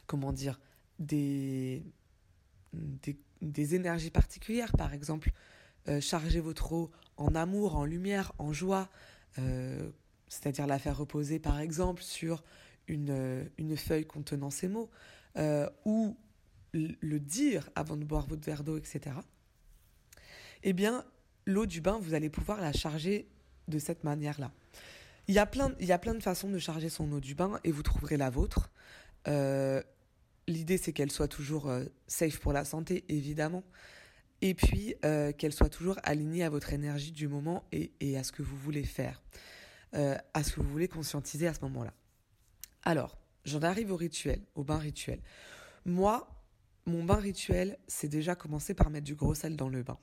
comment 0.06 0.32
dire, 0.32 0.60
des, 0.98 1.82
des, 3.40 3.74
énergies 3.74 4.10
particulières, 4.10 4.72
par 4.72 4.92
exemple. 4.92 5.30
charger 6.00 6.40
votre 6.40 6.74
eau 6.74 6.90
en 7.16 7.34
amour, 7.34 7.76
en 7.76 7.86
lumière, 7.86 8.32
en 8.38 8.52
joie, 8.52 8.90
euh, 8.90 9.15
c'est-à-dire 10.28 10.66
la 10.66 10.78
faire 10.78 10.96
reposer 10.96 11.38
par 11.38 11.60
exemple 11.60 12.02
sur 12.02 12.42
une, 12.88 13.10
euh, 13.10 13.44
une 13.58 13.76
feuille 13.76 14.06
contenant 14.06 14.50
ces 14.50 14.68
mots, 14.68 14.90
euh, 15.36 15.68
ou 15.84 16.16
le 16.72 17.18
dire 17.18 17.70
avant 17.74 17.96
de 17.96 18.04
boire 18.04 18.26
votre 18.26 18.44
verre 18.44 18.62
d'eau, 18.62 18.76
etc., 18.76 19.16
eh 20.62 20.72
bien, 20.72 21.04
l'eau 21.46 21.64
du 21.64 21.80
bain, 21.80 21.98
vous 22.00 22.12
allez 22.12 22.28
pouvoir 22.28 22.60
la 22.60 22.72
charger 22.72 23.28
de 23.68 23.78
cette 23.78 24.04
manière-là. 24.04 24.52
Il 25.28 25.34
y, 25.34 25.38
a 25.38 25.46
plein, 25.46 25.74
il 25.80 25.86
y 25.86 25.92
a 25.92 25.98
plein 25.98 26.14
de 26.14 26.22
façons 26.22 26.50
de 26.50 26.58
charger 26.58 26.88
son 26.88 27.10
eau 27.12 27.20
du 27.20 27.34
bain 27.34 27.60
et 27.64 27.72
vous 27.72 27.82
trouverez 27.82 28.16
la 28.16 28.30
vôtre. 28.30 28.70
L'idée, 30.48 30.78
c'est 30.78 30.92
qu'elle 30.92 31.10
soit 31.10 31.28
toujours 31.28 31.72
safe 32.06 32.38
pour 32.40 32.52
la 32.52 32.64
santé, 32.64 33.04
évidemment 33.08 33.64
et 34.42 34.54
puis 34.54 34.94
euh, 35.04 35.32
qu'elle 35.32 35.52
soit 35.52 35.68
toujours 35.68 35.98
alignée 36.02 36.44
à 36.44 36.50
votre 36.50 36.72
énergie 36.72 37.12
du 37.12 37.28
moment 37.28 37.64
et, 37.72 38.16
à 38.16 38.22
ce 38.22 38.32
que 38.32 38.42
vous 38.42 38.56
voulez 38.56 38.84
faire, 38.84 39.22
euh, 39.94 40.16
à 40.34 40.42
ce 40.42 40.52
que 40.52 40.60
vous 40.60 40.70
voulez 40.70 40.88
conscientiser 40.88 41.46
à 41.46 41.54
ce 41.54 41.60
moment-là. 41.62 41.92
Alors, 42.82 43.18
j'en 43.44 43.62
arrive 43.62 43.92
au 43.92 43.96
rituel, 43.96 44.40
au 44.54 44.64
bain 44.64 44.78
rituel. 44.78 45.20
Moi, 45.84 46.28
mon 46.84 47.04
bain 47.04 47.16
rituel, 47.16 47.78
c'est 47.88 48.08
déjà 48.08 48.34
commencer 48.34 48.74
par 48.74 48.90
mettre 48.90 49.06
du 49.06 49.14
gros 49.14 49.34
sel 49.34 49.56
dans 49.56 49.68
le 49.68 49.82
bain. 49.82 49.98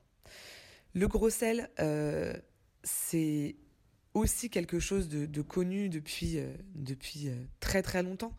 Le 0.93 1.07
gros 1.07 1.29
sel, 1.29 1.69
euh, 1.79 2.33
c'est 2.83 3.55
aussi 4.13 4.49
quelque 4.49 4.79
chose 4.79 5.09
de, 5.09 5.41
connu 5.41 5.89
depuis, 5.89 6.39
depuis 6.75 7.31
très 7.59 7.81
très 7.81 8.03
longtemps. 8.03 8.37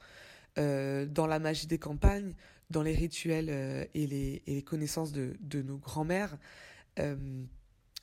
dans 0.57 1.27
la 1.27 1.39
magie 1.41 1.67
des 1.67 1.79
campagnes, 1.79 2.35
dans 2.71 2.83
les 2.83 2.95
rituels 2.95 3.49
euh, 3.51 3.85
et, 3.95 4.07
les, 4.07 4.63
connaissances 4.63 5.13
de, 5.13 5.63
nos 5.63 5.79
grands-mères, 5.79 6.37
euh, 6.99 7.45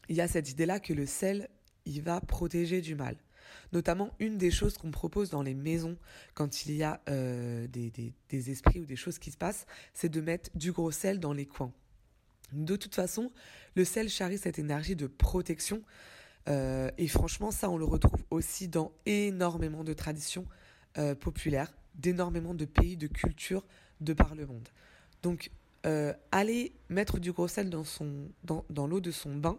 il 0.10 0.16
y 0.16 0.22
a 0.22 0.28
cette 0.28 0.50
idée-là 0.50 0.80
que 0.80 0.94
le 0.94 1.06
sel, 1.06 1.50
il 1.86 2.02
va 2.02 2.22
protéger 2.22 2.82
du 2.82 2.96
mal. 2.96 3.16
Notamment, 3.74 4.12
une 4.20 4.38
des 4.38 4.52
choses 4.52 4.78
qu'on 4.78 4.92
propose 4.92 5.30
dans 5.30 5.42
les 5.42 5.54
maisons 5.54 5.98
quand 6.34 6.66
il 6.66 6.76
y 6.76 6.84
a 6.84 7.02
euh, 7.10 7.68
des, 7.68 8.52
esprits 8.52 8.80
ou 8.80 8.86
des 8.86 8.96
choses 8.96 9.18
qui 9.18 9.32
se 9.32 9.38
passent, 9.38 9.66
c'est 9.94 10.10
de 10.10 10.22
mettre 10.22 10.50
du 10.56 10.72
gros 10.72 10.92
sel 10.92 11.20
dans 11.20 11.34
les 11.34 11.46
coins. 11.46 11.74
De 12.54 12.76
toute 12.76 12.96
façon, 12.96 13.32
le 13.76 13.86
sel 13.86 14.10
charrie 14.10 14.38
cette 14.38 14.60
énergie 14.60 14.96
de 14.96 15.08
protection. 15.08 15.84
et 16.48 17.08
franchement, 17.08 17.52
ça, 17.52 17.70
on 17.70 17.78
le 17.78 17.86
retrouve 17.86 18.24
aussi 18.30 18.68
dans 18.68 18.92
énormément 19.06 19.86
de 19.86 19.94
traditions 19.94 20.46
populaires, 21.22 21.74
d'énormément 21.96 22.54
de 22.54 22.66
pays, 22.66 22.98
de 22.98 23.08
cultures, 23.08 23.66
de 24.02 24.14
par 24.14 24.36
le 24.36 24.46
monde. 24.46 24.68
Donc, 25.24 25.52
euh, 25.86 26.14
aller 26.32 26.74
mettre 26.90 27.20
du 27.20 27.32
gros 27.32 27.48
sel 27.48 27.70
dans, 27.70 27.84
son, 27.84 28.30
dans, 28.44 28.88
l'eau 28.88 29.00
de 29.00 29.12
son 29.12 29.36
bain, 29.36 29.58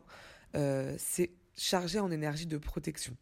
euh, 0.54 0.94
c'est 0.98 1.30
chargé 1.56 1.98
en 1.98 2.10
énergie 2.10 2.46
de 2.46 2.58
protection. 2.58 3.16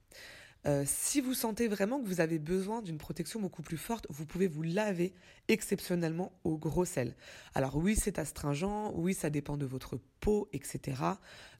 Euh, 0.66 0.84
si 0.86 1.22
vous 1.22 1.32
sentez 1.32 1.68
vraiment 1.68 2.00
que 2.00 2.06
vous 2.06 2.20
avez 2.20 2.38
besoin 2.38 2.82
d'une 2.82 2.98
protection 2.98 3.40
beaucoup 3.40 3.62
plus 3.62 3.78
forte, 3.78 4.06
vous 4.10 4.26
pouvez 4.26 4.46
vous 4.46 4.62
laver 4.62 5.14
exceptionnellement 5.48 6.32
au 6.44 6.58
gros 6.58 6.84
sel. 6.84 7.16
Alors 7.54 7.76
oui, 7.76 7.96
c'est 7.96 8.18
astringent, 8.18 8.92
oui, 8.94 9.14
ça 9.14 9.30
dépend 9.30 9.56
de 9.56 9.64
votre 9.64 9.98
peau, 10.20 10.50
etc. 10.52 11.00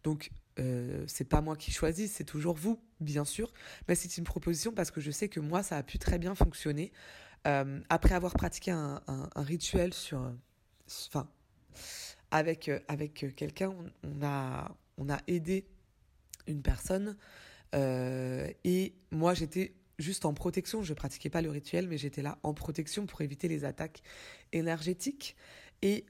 Donc 0.05 0.31
euh, 0.59 1.05
c'est 1.07 1.25
pas 1.25 1.41
moi 1.41 1.57
qui 1.57 1.71
choisis, 1.71 2.13
c'est 2.13 2.25
toujours 2.25 2.57
vous, 2.57 2.79
bien 3.01 3.25
sûr. 3.25 3.53
Mais 3.89 3.95
c'est 3.95 4.19
une 4.19 4.25
proposition 4.25 4.73
parce 4.73 4.91
que 4.91 5.01
je 5.01 5.11
sais 5.11 5.29
que 5.29 5.41
moi, 5.41 5.63
ça 5.63 5.79
a 5.79 5.83
pu 5.83 5.99
très 5.99 6.19
bien 6.19 6.35
fonctionner. 6.35 6.93
Euh, 7.47 7.81
après 7.89 8.15
avoir 8.15 8.35
pratiqué 8.35 8.71
un, 8.71 9.01
rituel 9.37 9.95
sur, 9.95 10.21
enfin, 11.09 11.29
avec 12.31 12.69
euh, 12.69 12.79
avec 12.89 13.35
quelqu'un, 13.35 13.75
on, 14.03 14.23
a 14.23 14.77
on 14.99 15.09
a 15.09 15.19
aidé 15.27 15.67
une 16.47 16.61
personne 16.61 17.17
euh, 17.75 18.51
et 18.65 18.95
moi 19.11 19.33
j'étais 19.33 19.75
juste 19.99 20.27
en 20.27 20.35
protection. 20.35 20.83
Je 20.83 20.93
pratiquais 20.93 21.31
pas 21.31 21.41
le 21.41 21.51
rituel, 21.51 21.89
mais 21.89 21.97
j'étais 21.97 22.23
là 22.23 22.39
en 22.43 22.53
protection 22.53 23.07
pour 23.07 23.23
éviter 23.23 23.49
les 23.49 23.65
attaques 23.65 24.03
énergétiques 24.53 25.37
et 25.83 26.05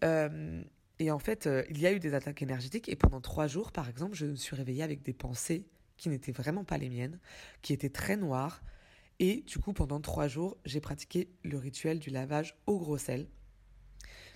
et 0.98 1.10
en 1.10 1.18
fait, 1.18 1.48
il 1.70 1.80
y 1.80 1.86
a 1.86 1.92
eu 1.92 1.98
des 1.98 2.12
attaques 2.12 2.42
énergétiques 2.42 2.90
et 2.90 2.96
pendant 2.96 3.22
trois 3.22 3.46
jours, 3.46 3.72
par 3.72 3.88
exemple, 3.88 4.14
je 4.14 4.26
me 4.26 4.36
suis 4.36 4.54
réveillée 4.54 4.82
avec 4.82 5.02
des 5.02 5.14
pensées 5.14 5.64
qui 5.96 6.10
n'étaient 6.10 6.32
vraiment 6.32 6.62
pas 6.62 6.76
les 6.76 6.90
miennes, 6.90 7.18
qui 7.62 7.72
étaient 7.72 7.88
très 7.88 8.18
noires, 8.18 8.62
et 9.20 9.44
du 9.46 9.58
coup, 9.58 9.74
pendant 9.74 10.00
trois 10.00 10.28
jours, 10.28 10.56
j'ai 10.64 10.80
pratiqué 10.80 11.28
le 11.44 11.58
rituel 11.58 11.98
du 11.98 12.08
lavage 12.08 12.56
au 12.66 12.78
gros 12.78 12.96
sel. 12.96 13.26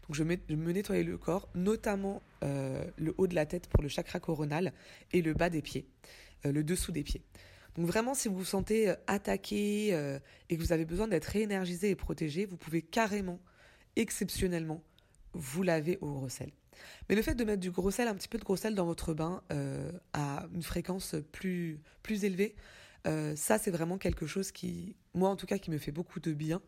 Donc 0.07 0.15
je, 0.15 0.23
me 0.23 0.73
nettoyais 0.73 1.03
le 1.03 1.17
corps, 1.17 1.49
notamment 1.55 2.21
euh, 2.43 2.85
le 2.99 3.15
haut 3.17 3.27
de 3.27 3.35
la 3.35 3.47
tête 3.47 3.67
pour 3.69 3.83
le 3.83 3.89
chakra 3.89 4.21
coronal 4.21 4.75
et 5.13 5.23
le 5.23 5.33
bas 5.33 5.49
des 5.49 5.63
pieds, 5.63 5.89
euh, 6.45 6.53
le 6.53 6.63
dessous 6.63 6.93
des 6.93 7.03
pieds. 7.03 7.23
Donc 7.77 7.87
vraiment, 7.87 8.13
si 8.13 8.29
vous 8.29 8.37
vous 8.37 8.45
sentez 8.45 8.91
euh, 8.91 8.95
attaqué 9.07 9.89
et 10.51 10.57
que 10.57 10.61
vous 10.61 10.73
avez 10.73 10.85
besoin 10.85 11.09
d'être 11.09 11.25
réénergisé 11.25 11.89
et 11.89 11.97
protégé, 11.97 12.45
vous 12.45 12.59
pouvez 12.59 12.83
carrément, 12.83 13.41
exceptionnellement, 13.97 14.83
vous 15.33 15.63
laver 15.63 15.97
au 16.03 16.13
gros 16.13 16.29
sel. 16.29 16.53
Mais 17.09 17.15
le 17.15 17.23
fait 17.23 17.35
de 17.35 17.45
mettre 17.45 17.61
du 17.61 17.71
gros 17.71 17.91
sel, 17.91 18.07
un 18.07 18.15
petit 18.15 18.29
peu 18.29 18.37
de 18.37 18.45
gros 18.45 18.57
sel 18.57 18.75
dans 18.75 18.85
votre 18.85 19.15
bain 19.15 19.43
à 20.13 20.47
une 20.53 20.63
fréquence 20.63 21.15
plus, 21.33 21.81
plus 22.03 22.25
élevée, 22.25 22.55
euh, 23.07 23.37
ça, 23.37 23.59
c'est 23.59 23.71
vraiment 23.71 23.99
quelque 23.99 24.27
chose 24.27 24.51
qui, 24.51 24.97
moi 25.13 25.29
en 25.29 25.37
tout 25.37 25.47
cas, 25.47 25.59
qui 25.59 25.71
me 25.71 25.79
fait 25.79 25.93
beaucoup 25.93 26.21
de 26.21 26.33
bien 26.33 26.63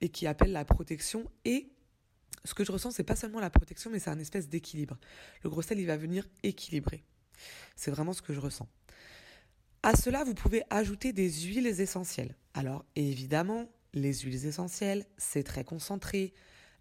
et 0.00 0.08
qui 0.08 0.26
appelle 0.26 0.52
la 0.52 0.64
protection. 0.64 1.30
Et 1.44 1.70
ce 2.44 2.54
que 2.54 2.64
je 2.64 2.72
ressens, 2.72 2.92
c'est 2.92 3.04
pas 3.04 3.16
seulement 3.16 3.40
la 3.40 3.50
protection, 3.50 3.90
mais 3.90 3.98
c'est 3.98 4.10
un 4.10 4.18
espèce 4.18 4.48
d'équilibre. 4.48 4.98
Le 5.42 5.50
gros 5.50 5.62
sel, 5.62 5.78
il 5.78 5.86
va 5.86 5.96
venir 5.96 6.26
équilibrer. 6.42 7.04
C'est 7.76 7.90
vraiment 7.90 8.12
ce 8.12 8.22
que 8.22 8.32
je 8.32 8.40
ressens. 8.40 8.68
À 9.82 9.96
cela, 9.96 10.24
vous 10.24 10.34
pouvez 10.34 10.62
ajouter 10.70 11.12
des 11.12 11.30
huiles 11.30 11.66
essentielles. 11.66 12.36
Alors, 12.54 12.84
évidemment, 12.94 13.68
les 13.94 14.14
huiles 14.14 14.46
essentielles, 14.46 15.04
c'est 15.18 15.42
très 15.42 15.64
concentré. 15.64 16.32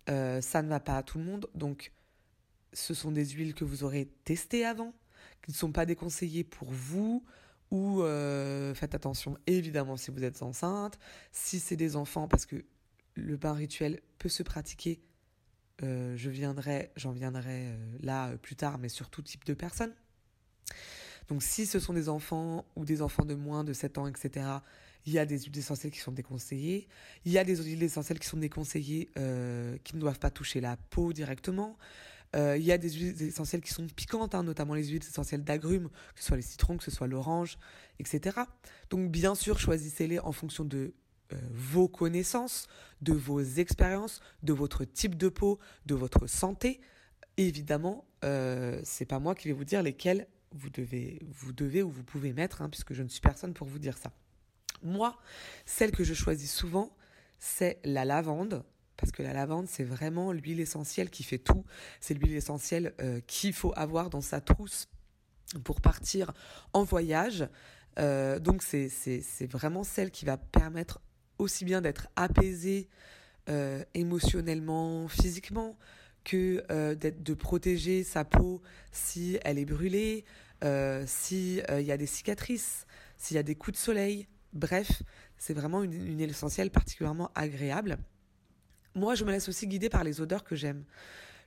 Euh, 0.09 0.39
ça 0.41 0.61
ne 0.61 0.69
va 0.69 0.79
pas 0.79 0.97
à 0.97 1.03
tout 1.03 1.17
le 1.17 1.23
monde. 1.23 1.49
Donc, 1.55 1.91
ce 2.73 2.93
sont 2.93 3.11
des 3.11 3.25
huiles 3.25 3.53
que 3.53 3.65
vous 3.65 3.83
aurez 3.83 4.07
testées 4.23 4.65
avant, 4.65 4.93
qui 5.43 5.51
ne 5.51 5.55
sont 5.55 5.71
pas 5.71 5.85
déconseillées 5.85 6.43
pour 6.43 6.71
vous, 6.71 7.25
ou 7.71 8.03
euh, 8.03 8.73
faites 8.75 8.93
attention 8.93 9.37
évidemment 9.47 9.97
si 9.97 10.11
vous 10.11 10.23
êtes 10.23 10.43
enceinte, 10.43 10.99
si 11.31 11.59
c'est 11.59 11.77
des 11.77 11.95
enfants, 11.95 12.27
parce 12.27 12.45
que 12.45 12.63
le 13.15 13.37
bain 13.37 13.53
rituel 13.53 14.01
peut 14.19 14.29
se 14.29 14.43
pratiquer. 14.43 15.01
Euh, 15.83 16.15
je 16.15 16.29
viendrai, 16.29 16.91
j'en 16.95 17.11
viendrai 17.11 17.67
euh, 17.67 17.97
là 18.01 18.37
plus 18.37 18.55
tard, 18.55 18.77
mais 18.77 18.89
sur 18.89 19.09
tout 19.09 19.21
type 19.21 19.45
de 19.45 19.53
personnes. 19.53 19.93
Donc 21.27 21.41
si 21.41 21.65
ce 21.65 21.79
sont 21.79 21.93
des 21.93 22.09
enfants 22.09 22.65
ou 22.75 22.85
des 22.85 23.01
enfants 23.01 23.25
de 23.25 23.35
moins 23.35 23.63
de 23.63 23.73
7 23.73 23.97
ans, 23.97 24.07
etc., 24.07 24.45
il 25.05 25.13
y 25.13 25.19
a 25.19 25.25
des 25.25 25.39
huiles 25.39 25.57
essentielles 25.57 25.91
qui 25.91 25.99
sont 25.99 26.11
déconseillées. 26.11 26.87
Il 27.25 27.31
y 27.31 27.39
a 27.39 27.43
des 27.43 27.55
huiles 27.55 27.81
essentielles 27.81 28.19
qui 28.19 28.27
sont 28.27 28.37
déconseillées, 28.37 29.09
qui 29.83 29.95
ne 29.95 29.99
doivent 29.99 30.19
pas 30.19 30.29
toucher 30.29 30.61
la 30.61 30.77
peau 30.77 31.11
directement. 31.11 31.75
Euh, 32.35 32.57
il 32.57 32.63
y 32.63 32.71
a 32.71 32.77
des 32.77 32.89
huiles 32.91 33.21
essentielles 33.21 33.61
qui 33.61 33.73
sont 33.73 33.87
piquantes, 33.87 34.35
hein, 34.35 34.43
notamment 34.43 34.73
les 34.73 34.85
huiles 34.85 35.03
essentielles 35.03 35.43
d'agrumes, 35.43 35.89
que 36.15 36.21
ce 36.21 36.27
soit 36.27 36.37
les 36.37 36.43
citrons, 36.43 36.77
que 36.77 36.83
ce 36.83 36.91
soit 36.91 37.07
l'orange, 37.07 37.57
etc. 37.99 38.39
Donc 38.89 39.11
bien 39.11 39.35
sûr, 39.35 39.59
choisissez-les 39.59 40.19
en 40.19 40.31
fonction 40.31 40.63
de 40.63 40.93
euh, 41.33 41.37
vos 41.51 41.87
connaissances, 41.87 42.67
de 43.01 43.13
vos 43.13 43.41
expériences, 43.41 44.21
de 44.43 44.53
votre 44.53 44.85
type 44.85 45.15
de 45.15 45.29
peau, 45.29 45.59
de 45.85 45.95
votre 45.95 46.27
santé. 46.27 46.79
Évidemment, 47.37 48.05
euh, 48.23 48.79
c'est 48.83 49.05
pas 49.05 49.19
moi 49.19 49.35
qui 49.35 49.47
vais 49.47 49.53
vous 49.53 49.65
dire 49.65 49.83
lesquelles 49.83 50.27
vous 50.53 50.69
devez, 50.69 51.19
vous 51.27 51.53
devez 51.53 51.81
ou 51.83 51.89
vous 51.89 52.03
pouvez 52.03 52.33
mettre, 52.33 52.61
hein, 52.61 52.69
puisque 52.69 52.93
je 52.93 53.03
ne 53.03 53.07
suis 53.07 53.21
personne 53.21 53.53
pour 53.53 53.67
vous 53.67 53.79
dire 53.79 53.97
ça. 53.97 54.11
Moi, 54.83 55.17
celle 55.65 55.91
que 55.91 56.03
je 56.03 56.13
choisis 56.13 56.51
souvent, 56.51 56.95
c'est 57.39 57.79
la 57.83 58.05
lavande, 58.05 58.63
parce 59.01 59.11
que 59.11 59.23
la 59.23 59.33
lavande, 59.33 59.67
c'est 59.67 59.83
vraiment 59.83 60.31
l'huile 60.31 60.61
essentielle 60.61 61.09
qui 61.09 61.23
fait 61.23 61.39
tout. 61.39 61.65
C'est 61.99 62.13
l'huile 62.13 62.35
essentielle 62.35 62.93
euh, 63.01 63.19
qu'il 63.27 63.51
faut 63.51 63.73
avoir 63.75 64.09
dans 64.09 64.21
sa 64.21 64.39
trousse 64.39 64.87
pour 65.63 65.81
partir 65.81 66.31
en 66.73 66.83
voyage. 66.83 67.47
Euh, 67.99 68.39
donc 68.39 68.63
c'est 68.63 68.91
vraiment 69.47 69.83
celle 69.83 70.11
qui 70.11 70.25
va 70.25 70.37
permettre 70.37 71.01
aussi 71.37 71.65
bien 71.65 71.81
d'être 71.81 72.07
apaisé 72.15 72.87
euh, 73.49 73.83
émotionnellement, 73.93 75.07
physiquement, 75.07 75.77
que 76.23 76.93
d'être 76.93 77.23
de 77.23 77.33
protéger 77.33 78.03
sa 78.03 78.23
peau 78.23 78.61
si 78.91 79.39
elle 79.43 79.57
est 79.57 79.65
brûlée, 79.65 80.23
euh, 80.63 81.03
si 81.07 81.61
il 81.69 81.81
y 81.81 81.91
a 81.91 81.97
des 81.97 82.05
cicatrices, 82.05 82.85
s'il 83.17 83.35
y 83.35 83.39
a 83.39 83.43
des 83.43 83.55
coups 83.55 83.77
de 83.77 83.81
soleil. 83.83 84.27
Bref, 84.53 85.01
c'est 85.37 85.53
vraiment 85.53 85.81
une, 85.81 85.93
une 85.93 86.19
huile 86.19 86.29
essentielle 86.29 86.69
particulièrement 86.69 87.31
agréable. 87.33 87.97
Moi, 88.95 89.15
je 89.15 89.23
me 89.23 89.31
laisse 89.31 89.47
aussi 89.49 89.67
guider 89.67 89.89
par 89.89 90.03
les 90.03 90.21
odeurs 90.21 90.43
que 90.43 90.55
j'aime. 90.55 90.83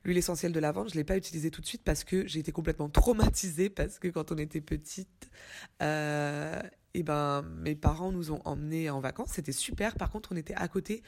L'huile 0.03 0.17
essentielle 0.17 0.51
de 0.51 0.59
lavande, 0.59 0.89
je 0.89 0.95
l'ai 0.95 1.03
pas 1.03 1.17
utilisée 1.17 1.49
tout 1.49 1.61
de 1.61 1.65
suite 1.65 1.81
parce 1.83 2.03
que 2.03 2.27
j'ai 2.27 2.39
été 2.39 2.51
complètement 2.51 2.89
traumatisée 2.89 3.69
parce 3.69 3.97
que 3.97 4.07
quand 4.07 4.31
on 4.31 4.37
était 4.37 4.61
petite, 4.61 5.29
euh, 5.81 6.61
et 6.93 7.01
ben 7.01 7.41
mes 7.41 7.75
parents 7.75 8.11
nous 8.11 8.31
ont 8.31 8.39
emmenés 8.45 8.89
en 8.91 8.99
vacances, 8.99 9.31
c'était 9.33 9.51
super. 9.51 9.95
Par 9.95 10.11
contre, 10.11 10.31
on 10.31 10.35
était 10.35 10.53
à 10.53 10.67
côté 10.67 11.01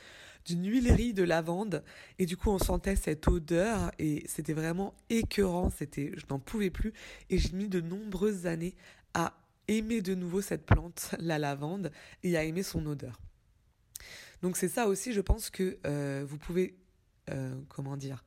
d'une 0.46 0.66
huilerie 0.66 1.14
de 1.14 1.24
lavande 1.24 1.84
et 2.18 2.26
du 2.26 2.38
coup, 2.38 2.50
on 2.50 2.58
sentait 2.58 2.96
cette 2.96 3.28
odeur 3.28 3.92
et 4.00 4.24
c'était 4.28 4.54
vraiment 4.54 4.96
écœurant. 5.12 5.70
C'était, 5.70 6.12
je 6.18 6.26
n'en 6.32 6.40
pouvais 6.40 6.72
plus 6.72 6.92
et 7.30 7.38
j'ai 7.38 7.54
mis 7.54 7.70
de 7.70 7.82
nombreuses 7.82 8.48
années 8.48 8.76
à 9.14 9.34
aimer 9.68 10.02
de 10.02 10.16
nouveau 10.16 10.42
cette 10.42 10.66
plante, 10.66 11.14
la 11.20 11.38
lavande, 11.38 11.92
et 12.24 12.38
à 12.38 12.44
aimer 12.44 12.64
son 12.64 12.86
odeur. 12.86 13.20
Donc 14.42 14.58
c'est 14.58 14.68
ça 14.68 14.88
aussi, 14.88 15.14
je 15.14 15.22
pense 15.22 15.50
que 15.50 15.78
euh, 15.86 16.26
vous 16.28 16.38
pouvez, 16.38 16.78
euh, 17.30 17.56
comment 17.70 17.98
dire, 17.98 18.24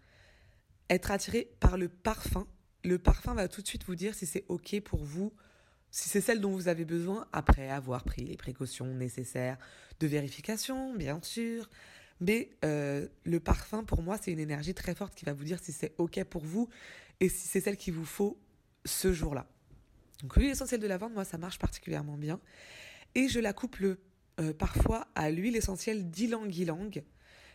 être 0.89 1.11
attiré 1.11 1.51
par 1.61 1.77
le 1.77 1.89
parfum. 1.89 2.47
Le 2.85 2.99
parfum 2.99 3.35
va 3.35 3.49
tout 3.49 3.63
de 3.63 3.67
suite 3.67 3.85
vous 3.85 3.95
dire 3.95 4.15
si 4.15 4.27
c'est 4.27 4.45
OK 4.49 4.81
pour 4.81 5.05
vous, 5.05 5.33
si 5.91 6.09
c'est 6.09 6.21
celle 6.21 6.41
dont 6.41 6.53
vous 6.53 6.69
avez 6.69 6.85
besoin, 6.85 7.27
après 7.33 7.69
avoir 7.71 8.05
pris 8.05 8.25
les 8.25 8.37
précautions 8.37 8.87
nécessaires 8.87 9.59
de 10.01 10.07
vérification, 10.07 10.95
bien 10.95 11.21
sûr. 11.23 11.69
Mais 12.21 12.51
euh, 12.65 13.07
le 13.25 13.41
parfum, 13.41 13.85
pour 13.85 14.03
moi, 14.03 14.19
c'est 14.21 14.33
une 14.33 14.41
énergie 14.41 14.75
très 14.75 14.95
forte 14.95 15.15
qui 15.15 15.25
va 15.25 15.33
vous 15.33 15.45
dire 15.45 15.59
si 15.63 15.73
c'est 15.73 15.95
OK 15.99 16.23
pour 16.25 16.45
vous 16.45 16.69
et 17.21 17.29
si 17.29 17.49
c'est 17.49 17.61
celle 17.61 17.77
qu'il 17.77 17.95
vous 17.95 18.05
faut 18.05 18.39
ce 18.85 19.13
jour-là. 19.13 19.47
Donc 20.23 20.37
l'huile 20.37 20.51
essentielle 20.51 20.81
de 20.81 20.87
lavande, 20.87 21.15
moi, 21.15 21.25
ça 21.25 21.39
marche 21.39 21.59
particulièrement 21.59 22.17
bien. 22.17 22.41
Et 23.15 23.29
je 23.29 23.41
la 23.41 23.53
couple 23.53 23.97
euh, 24.39 24.53
parfois 24.53 25.07
à 25.15 25.31
l'huile 25.31 25.57
essentielle 25.57 26.11
d'ylang-ylang 26.11 27.03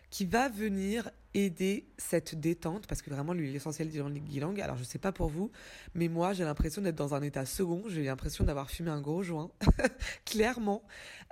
qui 0.10 0.26
va 0.26 0.50
venir 0.50 1.10
aider 1.34 1.88
cette 1.98 2.40
détente, 2.40 2.88
parce 2.88 3.02
que 3.02 3.10
vraiment 3.10 3.34
l'huile 3.34 3.56
essentielle 3.56 3.90
d'ylang-ylang, 3.90 4.60
alors 4.62 4.78
je 4.78 4.84
sais 4.84 5.00
pas 5.00 5.12
pour 5.12 5.28
vous, 5.28 5.52
mais 5.94 6.08
moi 6.08 6.34
j'ai 6.34 6.44
l'impression 6.44 6.82
d'être 6.82 6.96
dans 6.96 7.14
un 7.14 7.22
état 7.22 7.46
second, 7.46 7.84
j'ai 7.88 8.04
l'impression 8.04 8.44
d'avoir 8.44 8.70
fumé 8.70 8.92
un 8.92 9.02
gros 9.02 9.24
joint, 9.24 9.52
clairement, 10.26 10.84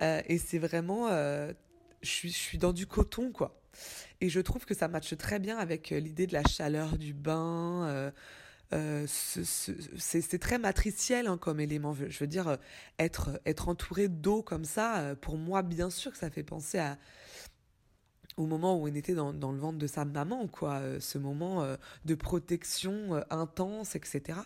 euh, 0.01 0.21
et 0.27 0.37
c'est 0.37 0.59
vraiment, 0.59 1.07
euh, 1.09 1.53
je, 2.01 2.09
suis, 2.09 2.29
je 2.29 2.37
suis 2.37 2.57
dans 2.57 2.73
du 2.73 2.87
coton, 2.87 3.31
quoi. 3.31 3.61
Et 4.21 4.29
je 4.29 4.39
trouve 4.39 4.65
que 4.65 4.73
ça 4.73 4.87
matche 4.87 5.17
très 5.17 5.39
bien 5.39 5.57
avec 5.57 5.89
l'idée 5.89 6.27
de 6.27 6.33
la 6.33 6.43
chaleur 6.43 6.97
du 6.97 7.13
bain, 7.13 8.11
euh, 8.71 9.05
euh, 9.05 9.43
c'est 9.97 10.39
très 10.39 10.57
matriciel 10.57 11.27
hein, 11.27 11.37
comme 11.37 11.59
élément. 11.59 11.93
Je 11.93 12.19
veux 12.19 12.27
dire, 12.27 12.57
être, 12.99 13.41
être 13.45 13.67
entouré 13.67 14.07
d'eau 14.07 14.41
comme 14.41 14.65
ça, 14.65 15.15
pour 15.21 15.37
moi, 15.37 15.61
bien 15.61 15.89
sûr 15.89 16.11
que 16.11 16.17
ça 16.17 16.29
fait 16.29 16.43
penser 16.43 16.79
au 18.37 18.45
moment 18.45 18.75
où 18.75 18.87
on 18.87 18.93
était 18.93 19.13
dans, 19.13 19.31
le 19.31 19.57
ventre 19.57 19.77
de 19.77 19.87
sa 19.87 20.05
maman, 20.05 20.47
quoi, 20.47 20.75
euh, 20.75 20.99
ce 20.99 21.17
moment 21.17 21.63
euh, 21.63 21.75
de 22.05 22.15
protection 22.15 23.15
euh, 23.15 23.21
intense, 23.29 23.95
etc. 23.95 24.39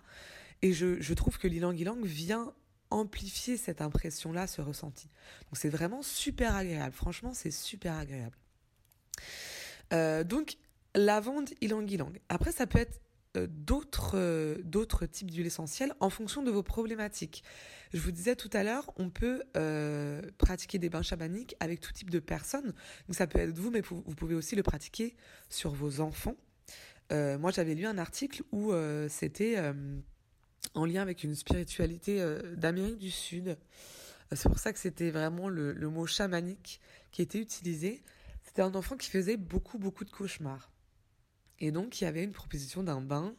Et 0.62 0.74
je, 0.74 1.14
trouve 1.14 1.38
que 1.38 1.48
l'ilang 1.48 1.72
ilang 1.72 2.02
vient 2.02 2.54
amplifier 2.90 3.58
cette 3.58 3.82
impression-là, 3.82 4.48
ce 4.48 4.62
ressenti. 4.62 5.08
Donc 5.44 5.58
c'est 5.58 5.70
vraiment 5.70 6.02
super 6.02 6.56
agréable. 6.56 6.94
Franchement, 6.94 7.34
c'est 7.34 7.52
super 7.52 7.96
agréable. 7.96 8.38
Euh, 9.94 10.24
donc 10.24 10.58
lavande, 10.96 11.50
ilang 11.62 11.86
ilang. 11.88 12.12
Après, 12.30 12.51
ça 12.51 12.66
peut 12.66 12.80
être 12.80 12.96
euh, 12.96 13.06
d'autres 13.46 14.14
euh, 14.16 14.56
d'autres 14.64 15.06
types 15.06 15.30
d'huiles 15.30 15.46
essentielles 15.46 15.94
en 16.00 16.10
fonction 16.10 16.42
de 16.42 16.50
vos 16.50 16.64
problématiques. 16.64 17.44
Je 17.94 18.00
vous 18.00 18.12
disais 18.12 18.36
tout 18.36 18.50
à 18.54 18.64
l'heure, 18.64 18.92
on 18.98 19.10
peut 19.10 19.44
euh, 19.56 20.22
pratiquer 20.40 20.80
des 20.80 20.90
bains 20.90 21.04
chamaniques 21.04 21.56
avec 21.60 21.80
tout 21.80 21.92
type 21.94 22.10
de 22.10 22.20
personnes. 22.20 22.74
Donc 23.08 23.16
ça 23.16 23.28
peut 23.28 23.40
être 23.40 23.58
vous, 23.58 23.70
mais 23.70 23.82
vous 23.82 24.02
pouvez 24.02 24.34
aussi 24.34 24.56
le 24.56 24.64
pratiquer 24.64 25.16
sur 25.50 25.72
vos 25.72 26.02
enfants. 26.02 26.36
Euh, 27.12 27.38
moi, 27.38 27.52
j'avais 27.52 27.76
lu 27.76 27.86
un 27.86 27.98
article 27.98 28.44
où 28.52 28.72
euh, 28.72 29.08
c'était 29.10 29.56
euh, 29.58 29.74
en 30.74 30.86
lien 30.86 31.02
avec 31.02 31.24
une 31.24 31.36
spiritualité 31.36 32.24
d'Amérique 32.56 32.98
du 32.98 33.12
Sud. 33.12 33.58
C'est 34.34 34.50
pour 34.50 34.60
ça 34.60 34.74
que 34.74 34.80
c'était 34.80 35.10
vraiment 35.10 35.48
le, 35.48 35.72
le 35.72 35.90
mot 35.90 36.06
chamanique 36.06 36.82
qui 37.12 37.22
était 37.22 37.40
utilisé. 37.40 38.04
C'était 38.44 38.62
un 38.62 38.76
enfant 38.76 38.98
qui 38.98 39.10
faisait 39.10 39.38
beaucoup, 39.38 39.78
beaucoup 39.78 40.04
de 40.04 40.12
cauchemars. 40.12 40.70
Et 41.59 41.72
donc, 41.72 42.01
il 42.01 42.03
y 42.03 42.07
avait 42.07 42.24
une 42.24 42.31
proposition 42.31 42.83
d'un 42.83 43.01
bain 43.01 43.35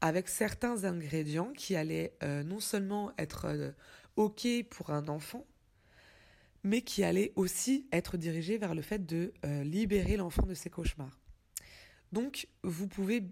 avec 0.00 0.28
certains 0.28 0.84
ingrédients 0.84 1.52
qui 1.52 1.76
allaient 1.76 2.16
euh, 2.22 2.42
non 2.42 2.60
seulement 2.60 3.12
être 3.18 3.46
euh, 3.46 3.72
OK 4.16 4.46
pour 4.70 4.90
un 4.90 5.08
enfant, 5.08 5.46
mais 6.62 6.82
qui 6.82 7.04
allaient 7.04 7.32
aussi 7.36 7.86
être 7.92 8.16
dirigés 8.16 8.58
vers 8.58 8.74
le 8.74 8.82
fait 8.82 9.04
de 9.04 9.32
euh, 9.44 9.64
libérer 9.64 10.16
l'enfant 10.16 10.46
de 10.46 10.54
ses 10.54 10.70
cauchemars. 10.70 11.18
Donc, 12.12 12.48
vous 12.62 12.88
pouvez 12.88 13.22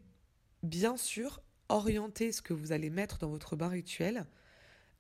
bien 0.63 0.97
sûr 0.97 1.41
orienter 1.69 2.33
ce 2.33 2.43
que 2.43 2.53
vous 2.53 2.73
allez 2.73 2.91
mettre 2.91 3.19
dans 3.19 3.29
votre 3.29 3.57
bain 3.57 3.69
rituel 3.69 4.27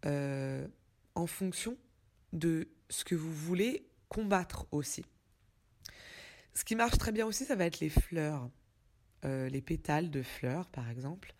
en 0.04 1.26
fonction 1.26 1.76
de 2.32 2.68
ce 2.90 3.04
que 3.04 3.16
vous 3.16 3.32
voulez 3.32 3.88
combattre 4.08 4.66
aussi. 4.70 5.04
Ce 6.54 6.64
qui 6.64 6.76
marche 6.76 6.96
très 6.98 7.12
bien 7.12 7.26
aussi, 7.26 7.44
ça 7.44 7.56
va 7.56 7.66
être 7.66 7.80
les 7.80 7.90
fleurs. 7.90 8.48
Euh, 9.24 9.48
les 9.48 9.62
pétales 9.62 10.10
de 10.10 10.22
fleurs, 10.22 10.68
par 10.68 10.90
exemple. 10.90 11.34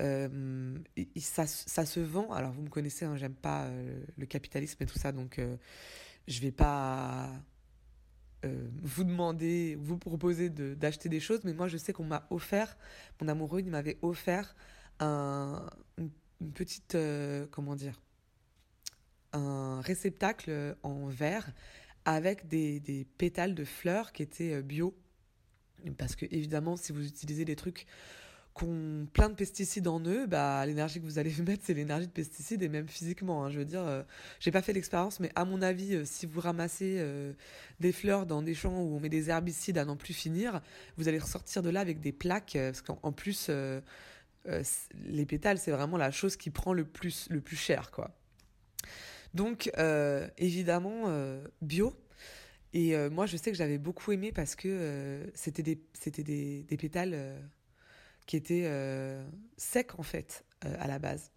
Euh, 0.00 0.78
ça, 1.18 1.46
ça, 1.46 1.84
se 1.84 2.00
vend. 2.00 2.32
Alors, 2.32 2.52
vous 2.52 2.62
me 2.62 2.70
connaissez, 2.70 3.04
hein, 3.04 3.16
j'aime 3.16 3.34
pas 3.34 3.64
euh, 3.64 4.02
le 4.16 4.26
capitalisme 4.26 4.82
et 4.82 4.86
tout 4.86 4.98
ça, 4.98 5.12
donc 5.12 5.40
je 6.26 6.40
vais 6.40 6.52
pas 6.52 7.30
vous 8.82 9.04
demander, 9.04 9.76
vous 9.80 9.98
proposer 9.98 10.50
d'acheter 10.50 11.08
des 11.08 11.20
choses, 11.20 11.44
mais 11.44 11.52
moi, 11.52 11.68
je 11.68 11.76
sais 11.76 11.92
qu'on 11.92 12.04
m'a 12.04 12.26
offert, 12.30 12.76
mon 13.20 13.28
amoureux, 13.28 13.60
il 13.60 13.70
m'avait 13.70 13.98
offert 14.02 14.56
un, 14.98 15.64
une, 15.96 16.10
une 16.40 16.52
petite, 16.52 16.96
comment 17.52 17.76
dire, 17.76 18.02
un 19.32 19.80
réceptacle 19.82 20.76
en 20.82 21.06
verre 21.06 21.52
avec 22.04 22.48
des, 22.48 22.80
des 22.80 23.04
pétales 23.04 23.54
de 23.54 23.64
fleurs 23.64 24.12
qui 24.12 24.24
étaient 24.24 24.60
bio 24.60 24.92
parce 25.90 26.16
que 26.16 26.26
évidemment, 26.30 26.76
si 26.76 26.92
vous 26.92 27.06
utilisez 27.06 27.44
des 27.44 27.56
trucs 27.56 27.86
qui 28.56 28.64
ont 28.64 29.06
plein 29.12 29.28
de 29.28 29.34
pesticides 29.34 29.88
en 29.88 30.00
eux, 30.00 30.26
bah, 30.26 30.64
l'énergie 30.66 31.00
que 31.00 31.04
vous 31.04 31.18
allez 31.18 31.34
mettre, 31.46 31.62
c'est 31.64 31.74
l'énergie 31.74 32.06
de 32.06 32.12
pesticides 32.12 32.62
et 32.62 32.68
même 32.68 32.88
physiquement. 32.88 33.44
Hein, 33.44 33.50
je 33.50 33.58
veux 33.58 33.64
dire, 33.64 33.84
euh, 33.86 34.02
j'ai 34.40 34.50
pas 34.50 34.62
fait 34.62 34.72
l'expérience, 34.72 35.20
mais 35.20 35.30
à 35.34 35.44
mon 35.44 35.62
avis, 35.62 35.94
euh, 35.94 36.04
si 36.04 36.26
vous 36.26 36.40
ramassez 36.40 36.96
euh, 36.98 37.32
des 37.80 37.92
fleurs 37.92 38.26
dans 38.26 38.42
des 38.42 38.54
champs 38.54 38.78
où 38.80 38.96
on 38.96 39.00
met 39.00 39.08
des 39.08 39.30
herbicides 39.30 39.78
à 39.78 39.84
n'en 39.84 39.96
plus 39.96 40.14
finir, 40.14 40.60
vous 40.96 41.08
allez 41.08 41.18
ressortir 41.18 41.62
de 41.62 41.70
là 41.70 41.80
avec 41.80 42.00
des 42.00 42.12
plaques, 42.12 42.56
euh, 42.56 42.72
parce 42.72 42.82
qu'en 42.82 43.12
plus, 43.12 43.50
les 45.04 45.26
pétales, 45.26 45.58
c'est 45.58 45.70
vraiment 45.70 45.96
la 45.96 46.10
chose 46.10 46.36
qui 46.36 46.50
prend 46.50 46.72
le 46.72 46.84
plus, 46.84 47.28
le 47.30 47.40
plus 47.40 47.56
cher, 47.56 47.90
quoi. 47.90 48.10
Donc, 49.34 49.70
évidemment, 50.36 51.04
bio, 51.62 51.94
et 52.74 52.96
euh, 52.96 53.10
moi, 53.10 53.26
je 53.26 53.36
sais 53.36 53.50
que 53.50 53.56
j'avais 53.56 53.78
beaucoup 53.78 54.12
aimé 54.12 54.32
parce 54.32 54.56
que 54.56 54.68
euh, 54.68 55.26
c'était 55.34 55.62
des, 55.62 55.78
des, 56.62 56.76
pétales 56.76 57.12
euh, 57.14 57.40
qui 58.26 58.36
étaient 58.36 58.68
secs, 59.56 59.98
en 59.98 60.02
fait, 60.02 60.44
à 60.62 60.86
la 60.86 60.98
base. 60.98 61.30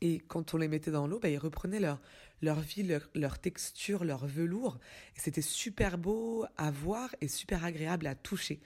Et 0.00 0.18
quand 0.18 0.54
on 0.54 0.56
les 0.56 0.68
mettait 0.68 0.90
dans 0.90 1.06
l'eau, 1.06 1.18
bah, 1.18 1.28
ils 1.28 1.36
reprenaient 1.36 1.80
leur, 1.80 2.00
leur 2.40 2.60
vie, 2.60 2.84
leur, 2.84 3.10
leur 3.14 3.38
texture, 3.38 4.04
leur 4.04 4.26
velours. 4.26 4.78
Et 5.16 5.20
c'était 5.20 5.42
super 5.42 5.98
beau 5.98 6.46
à 6.56 6.70
voir 6.70 7.14
et 7.20 7.28
super 7.28 7.64
agréable 7.64 8.06
à 8.06 8.14
toucher. 8.14 8.60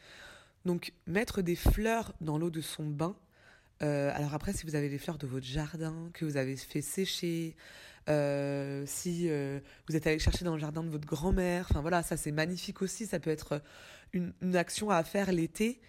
Donc, 0.64 0.92
mettre 1.06 1.42
des 1.42 1.56
fleurs 1.56 2.14
dans 2.20 2.38
l'eau 2.38 2.50
de 2.50 2.60
son 2.60 2.86
bain, 2.86 3.16
alors 3.80 4.32
après, 4.32 4.54
si 4.54 4.64
vous 4.64 4.76
avez 4.76 4.88
des 4.88 4.96
fleurs 4.96 5.18
de 5.18 5.26
votre 5.26 5.44
jardin 5.44 6.08
que 6.14 6.24
vous 6.24 6.38
avez 6.38 6.56
fait 6.56 6.80
sécher, 6.80 7.54
euh, 8.08 8.84
si 8.86 9.28
euh, 9.28 9.60
vous 9.88 9.96
êtes 9.96 10.06
allé 10.06 10.18
chercher 10.18 10.44
dans 10.44 10.54
le 10.54 10.60
jardin 10.60 10.82
de 10.82 10.90
votre 10.90 11.06
grand-mère, 11.06 11.66
enfin 11.70 11.80
voilà, 11.80 12.02
ça 12.02 12.16
c'est 12.16 12.32
magnifique 12.32 12.82
aussi. 12.82 13.06
Ça 13.06 13.18
peut 13.18 13.30
être 13.30 13.62
une, 14.12 14.32
action 14.54 14.90
à 14.90 15.02
faire 15.04 15.32
l'été, 15.32 15.80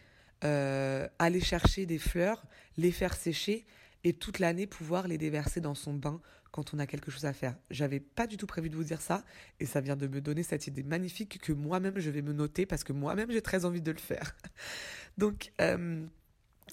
euh, 0.43 1.07
aller 1.19 1.41
chercher 1.41 1.85
des 1.85 1.99
fleurs, 1.99 2.45
les 2.77 2.91
faire 2.91 3.15
sécher 3.15 3.65
et 4.03 4.13
toute 4.13 4.39
l'année 4.39 4.67
pouvoir 4.67 5.07
les 5.07 5.17
déverser 5.17 5.61
dans 5.61 5.75
son 5.75 5.93
bain 5.93 6.21
quand 6.51 6.73
on 6.73 6.79
a 6.79 6.87
quelque 6.87 7.11
chose 7.11 7.25
à 7.25 7.33
faire. 7.33 7.55
J'avais 7.69 7.99
pas 7.99 8.27
du 8.27 8.37
tout 8.37 8.47
prévu 8.47 8.69
de 8.69 8.75
vous 8.75 8.83
dire 8.85 9.01
ça 9.01 9.25
et 9.59 9.65
ça 9.65 9.81
vient 9.81 9.97
de 9.97 10.07
me 10.07 10.21
donner 10.21 10.43
cette 10.43 10.67
idée 10.67 10.83
magnifique 10.83 11.39
que 11.41 11.51
moi-même 11.51 11.99
je 11.99 12.09
vais 12.09 12.21
me 12.21 12.31
noter 12.31 12.65
parce 12.65 12.85
que 12.85 12.93
moi-même 12.93 13.29
j'ai 13.29 13.41
très 13.41 13.65
envie 13.65 13.81
de 13.81 13.91
le 13.91 13.97
faire. 13.97 14.35
Donc 15.17 15.51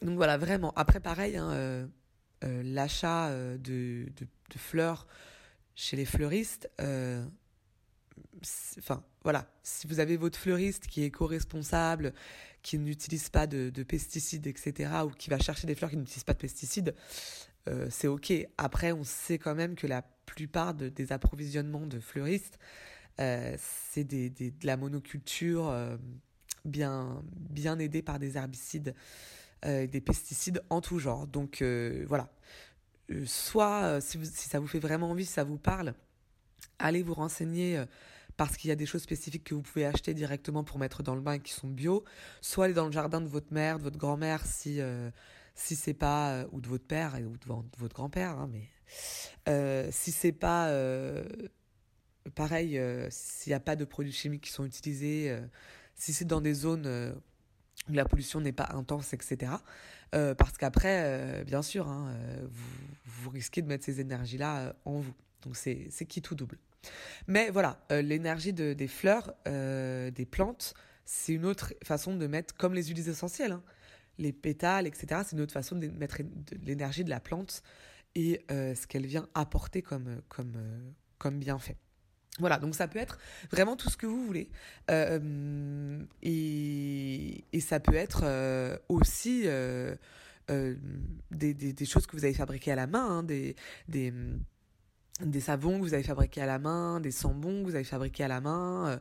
donc 0.00 0.16
voilà, 0.16 0.36
vraiment. 0.36 0.72
Après, 0.74 0.98
pareil, 0.98 1.36
hein, 1.36 1.88
euh, 2.44 2.62
l'achat 2.64 3.28
euh, 3.28 3.56
de, 3.58 4.06
fleurs 4.56 5.06
chez 5.74 5.96
les 5.96 6.04
fleuristes, 6.04 6.70
euh, 6.80 7.24
enfin 8.78 9.02
voilà, 9.22 9.46
si 9.62 9.86
vous 9.86 10.00
avez 10.00 10.18
votre 10.18 10.38
fleuriste 10.38 10.86
qui 10.86 11.02
est 11.02 11.06
éco-responsable, 11.06 12.12
qui 12.62 12.78
n'utilise 12.78 13.30
pas 13.30 13.46
de, 13.46 13.70
pesticides, 13.82 14.46
etc., 14.46 14.90
ou 15.06 15.10
qui 15.10 15.30
va 15.30 15.38
chercher 15.38 15.66
des 15.66 15.74
fleurs 15.74 15.90
qui 15.90 15.96
n'utilisent 15.96 16.24
pas 16.24 16.34
de 16.34 16.38
pesticides, 16.38 16.94
c'est 17.90 18.08
ok. 18.08 18.32
Après, 18.58 18.92
on 18.92 19.04
sait 19.04 19.38
quand 19.38 19.54
même 19.54 19.76
que 19.76 19.86
la 19.86 20.02
plupart 20.26 20.74
des 20.74 21.12
approvisionnements 21.12 21.86
de 21.86 22.00
fleuristes, 22.00 22.58
c'est 23.16 24.04
de 24.04 24.66
la 24.66 24.76
monoculture 24.76 25.72
bien 26.64 27.78
aidée 27.78 28.02
par 28.02 28.18
des 28.18 28.36
herbicides, 28.36 28.94
des 29.64 30.00
pesticides 30.00 30.62
en 30.70 30.80
tout 30.80 30.98
genre. 30.98 31.26
Donc 31.26 31.62
voilà. 32.06 32.28
Soit, 33.26 34.00
si, 34.00 34.18
ça 34.24 34.58
vous 34.58 34.66
fait 34.66 34.78
vraiment 34.78 35.10
envie, 35.10 35.24
si 35.24 35.32
ça 35.32 35.44
vous 35.44 35.58
parle, 35.58 35.94
allez 36.78 37.02
vous 37.02 37.14
renseigner 37.14 37.84
parce 38.36 38.56
qu'il 38.56 38.68
y 38.68 38.72
a 38.72 38.76
des 38.76 38.86
choses 38.86 39.02
spécifiques 39.02 39.44
que 39.44 39.54
vous 39.54 39.62
pouvez 39.62 39.84
acheter 39.84 40.14
directement 40.14 40.64
pour 40.64 40.78
mettre 40.78 41.02
dans 41.02 41.14
le 41.14 41.20
bain 41.20 41.34
et 41.34 41.40
qui 41.40 41.52
sont 41.52 41.68
bio, 41.68 42.04
soit 42.40 42.66
aller 42.66 42.74
dans 42.74 42.86
le 42.86 42.92
jardin 42.92 43.20
de 43.20 43.28
votre 43.28 43.52
mère, 43.52 43.78
de 43.78 43.84
votre 43.84 43.98
grand-mère 43.98 44.44
si 44.46 44.80
euh, 44.80 45.10
si 45.54 45.76
c'est 45.76 45.94
pas 45.94 46.32
euh, 46.32 46.46
ou 46.52 46.60
de 46.60 46.68
votre 46.68 46.86
père 46.86 47.18
ou 47.20 47.36
de, 47.36 47.78
votre 47.78 47.94
grand-père, 47.94 48.38
hein, 48.38 48.48
mais 48.50 48.68
euh, 49.48 49.88
si 49.92 50.12
c'est 50.12 50.32
pas 50.32 50.72
pareil, 52.34 52.80
s'il 53.10 53.50
n'y 53.50 53.54
a 53.54 53.60
pas 53.60 53.76
de 53.76 53.84
produits 53.84 54.12
chimiques 54.12 54.44
qui 54.44 54.52
sont 54.52 54.64
utilisés, 54.64 55.36
si 55.94 56.12
c'est 56.12 56.24
dans 56.24 56.40
des 56.40 56.54
zones 56.54 57.14
la 57.88 58.04
pollution 58.04 58.40
n'est 58.40 58.52
pas 58.52 58.70
intense, 58.72 59.12
etc. 59.12 59.52
parce 60.10 60.56
qu'après, 60.58 61.42
bien 61.44 61.62
sûr, 61.62 61.88
hein, 61.88 62.14
vous, 62.48 62.78
vous 63.04 63.30
risquez 63.30 63.62
de 63.62 63.66
mettre 63.66 63.84
ces 63.84 64.00
énergies-là 64.00 64.74
en 64.84 64.98
vous. 64.98 65.14
Donc 65.42 65.56
c'est 65.56 66.06
qui 66.06 66.22
tout 66.22 66.34
double. 66.34 66.58
Mais 67.26 67.50
voilà, 67.50 67.84
euh, 67.90 68.02
l'énergie 68.02 68.52
de, 68.52 68.72
des 68.72 68.88
fleurs, 68.88 69.34
euh, 69.46 70.10
des 70.10 70.26
plantes, 70.26 70.74
c'est 71.04 71.32
une 71.32 71.44
autre 71.44 71.74
façon 71.84 72.16
de 72.16 72.26
mettre, 72.26 72.56
comme 72.56 72.74
les 72.74 72.84
huiles 72.84 73.08
essentielles, 73.08 73.52
hein. 73.52 73.62
les 74.18 74.32
pétales, 74.32 74.86
etc. 74.86 75.22
C'est 75.24 75.36
une 75.36 75.42
autre 75.42 75.52
façon 75.52 75.76
de 75.76 75.88
mettre 75.88 76.18
l'énergie 76.64 77.04
de 77.04 77.10
la 77.10 77.20
plante 77.20 77.62
et 78.14 78.44
euh, 78.50 78.74
ce 78.74 78.86
qu'elle 78.86 79.06
vient 79.06 79.28
apporter 79.34 79.82
comme, 79.82 80.22
comme, 80.28 80.54
comme 81.18 81.38
bienfait. 81.38 81.76
Voilà, 82.38 82.58
donc 82.58 82.74
ça 82.74 82.88
peut 82.88 82.98
être 82.98 83.18
vraiment 83.50 83.76
tout 83.76 83.90
ce 83.90 83.96
que 83.96 84.06
vous 84.06 84.24
voulez. 84.24 84.50
et, 86.22 87.44
et, 87.52 87.60
ça 87.60 87.78
peut 87.78 87.94
être 87.94 88.24
aussi 88.88 89.46
des, 91.30 91.54
des, 91.54 91.84
choses 91.84 92.06
que 92.06 92.16
vous 92.16 92.24
avez 92.24 92.34
fabriquées 92.34 92.72
à 92.72 92.76
la 92.76 92.86
main, 92.86 93.18
hein, 93.18 93.22
des, 93.22 93.54
savons 95.40 95.78
que 95.78 95.82
vous 95.82 95.94
avez 95.94 96.02
fabriqués 96.02 96.40
à 96.40 96.46
la 96.46 96.58
main, 96.58 97.00
des 97.00 97.10
sambons 97.10 97.60
que 97.62 97.68
vous 97.68 97.74
avez 97.74 97.84
fabriqués 97.84 98.24
à 98.24 98.28
la 98.28 98.40
main. 98.40 98.88
Euh, 98.88 98.98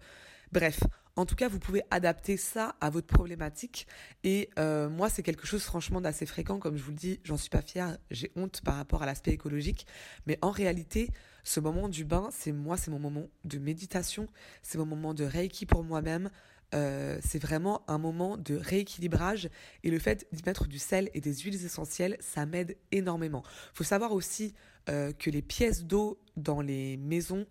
bref, 0.51 0.79
en 1.15 1.25
tout 1.25 1.35
cas, 1.35 1.47
vous 1.47 1.59
pouvez 1.59 1.81
adapter 1.91 2.37
ça 2.37 2.75
à 2.79 2.89
votre 2.89 3.07
problématique. 3.07 3.87
Et 4.23 4.49
euh, 4.57 4.89
moi, 4.89 5.09
c'est 5.09 5.23
quelque 5.23 5.45
chose 5.45 5.63
franchement 5.63 6.01
d'assez 6.01 6.25
fréquent. 6.25 6.59
Comme 6.59 6.77
je 6.77 6.83
vous 6.83 6.91
le 6.91 6.97
dis, 6.97 7.19
j'en 7.23 7.37
suis 7.37 7.49
pas 7.49 7.61
fière. 7.61 7.97
J'ai 8.11 8.31
honte 8.35 8.61
par 8.61 8.75
rapport 8.75 9.03
à 9.03 9.05
l'aspect 9.05 9.31
écologique. 9.31 9.85
Mais 10.25 10.37
en 10.41 10.51
réalité, 10.51 11.09
ce 11.43 11.59
moment 11.59 11.89
du 11.89 12.05
bain, 12.05 12.29
c'est 12.31 12.51
moi, 12.51 12.77
c'est 12.77 12.91
mon 12.91 12.99
moment 12.99 13.27
de 13.43 13.57
méditation. 13.59 14.27
C'est 14.61 14.77
mon 14.77 14.85
moment 14.85 15.13
de 15.13 15.25
reiki 15.25 15.65
pour 15.65 15.83
moi-même. 15.83 16.29
Euh, 16.73 17.19
c'est 17.21 17.41
vraiment 17.41 17.83
un 17.89 17.97
moment 17.97 18.37
de 18.37 18.55
rééquilibrage 18.55 19.49
et 19.83 19.91
le 19.91 19.99
fait 19.99 20.25
d'y 20.31 20.41
mettre 20.45 20.67
du 20.67 20.79
sel 20.79 21.09
et 21.13 21.19
des 21.19 21.33
huiles 21.39 21.65
essentielles, 21.65 22.15
ça 22.21 22.45
m'aide 22.45 22.77
énormément. 22.93 23.43
Faut 23.73 23.83
savoir 23.83 24.13
aussi 24.13 24.53
euh, 24.87 25.11
que 25.11 25.29
les 25.29 25.41
pièces 25.41 25.83
d'eau 25.83 26.17
dans 26.37 26.61
les 26.61 26.95
maisons, 26.95 27.45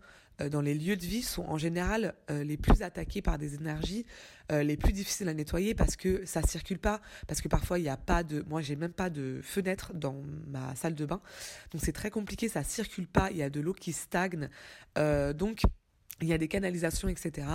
dans 0.51 0.61
les 0.61 0.75
lieux 0.75 0.97
de 0.97 1.05
vie 1.05 1.23
sont 1.23 1.45
en 1.45 1.59
général 1.59 2.15
les 2.29 2.57
plus 2.57 2.83
attaquées 2.83 3.23
par 3.23 3.39
des 3.39 3.55
énergies 3.55 4.07
les 4.51 4.77
plus 4.77 4.93
difficiles 4.93 5.29
à 5.29 5.35
nettoyer 5.35 5.75
parce 5.75 5.97
que 5.97 6.25
ça 6.25 6.43
circule 6.43 6.79
pas, 6.79 7.01
parce 7.29 7.41
que 7.41 7.49
parfois 7.49 7.79
il 7.79 7.83
n'y 7.83 7.89
a 7.89 7.97
pas 7.97 8.23
de, 8.25 8.45
moi 8.49 8.63
j'ai 8.63 8.75
même 8.75 8.93
pas 8.93 9.11
de 9.11 9.41
fenêtre 9.43 9.93
dans 9.95 10.23
ma 10.49 10.75
salle 10.75 10.95
de 10.95 11.07
bain, 11.07 11.21
donc 11.71 11.83
c'est 11.85 11.93
très 11.93 12.11
compliqué, 12.11 12.49
ça 12.49 12.65
circule 12.65 13.07
pas, 13.07 13.31
il 13.31 13.37
y 13.37 13.43
a 13.43 13.51
de 13.51 13.61
l'eau 13.61 13.75
qui 13.75 13.93
stagne, 13.93 14.49
donc 14.97 15.63
il 16.23 16.29
y 16.29 16.33
a 16.33 16.39
des 16.39 16.49
canalisations, 16.49 17.09
etc. 17.09 17.47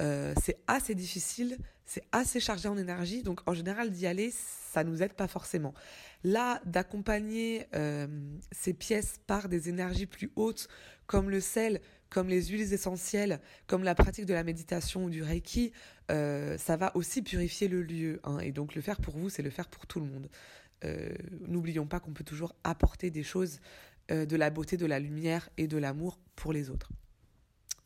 Euh, 0.00 0.34
c'est 0.42 0.58
assez 0.66 0.94
difficile, 0.94 1.58
c'est 1.84 2.04
assez 2.12 2.40
chargé 2.40 2.68
en 2.68 2.76
énergie, 2.76 3.22
donc 3.22 3.40
en 3.46 3.54
général 3.54 3.90
d'y 3.90 4.06
aller, 4.06 4.32
ça 4.32 4.84
nous 4.84 5.02
aide 5.02 5.14
pas 5.14 5.28
forcément. 5.28 5.74
Là, 6.22 6.60
d'accompagner 6.64 7.66
euh, 7.74 8.06
ces 8.52 8.72
pièces 8.72 9.20
par 9.26 9.48
des 9.48 9.68
énergies 9.68 10.06
plus 10.06 10.30
hautes, 10.36 10.68
comme 11.06 11.28
le 11.28 11.40
sel, 11.40 11.80
comme 12.10 12.28
les 12.28 12.46
huiles 12.46 12.72
essentielles, 12.72 13.40
comme 13.66 13.84
la 13.84 13.94
pratique 13.94 14.26
de 14.26 14.34
la 14.34 14.44
méditation 14.44 15.04
ou 15.04 15.10
du 15.10 15.22
reiki, 15.22 15.72
euh, 16.10 16.56
ça 16.58 16.76
va 16.76 16.94
aussi 16.96 17.22
purifier 17.22 17.68
le 17.68 17.82
lieu. 17.82 18.20
Hein, 18.24 18.38
et 18.38 18.52
donc 18.52 18.74
le 18.74 18.82
faire 18.82 19.00
pour 19.00 19.16
vous, 19.16 19.28
c'est 19.28 19.42
le 19.42 19.50
faire 19.50 19.68
pour 19.68 19.86
tout 19.86 20.00
le 20.00 20.06
monde. 20.06 20.28
N'oublions 21.48 21.86
pas 21.86 21.98
qu'on 21.98 22.12
peut 22.12 22.24
toujours 22.24 22.54
apporter 22.62 23.10
des 23.10 23.22
choses, 23.22 23.58
de 24.10 24.36
la 24.36 24.50
beauté, 24.50 24.76
de 24.76 24.84
la 24.84 24.98
lumière 24.98 25.48
et 25.56 25.66
de 25.66 25.78
l'amour 25.78 26.18
pour 26.36 26.52
les 26.52 26.68
autres. 26.68 26.90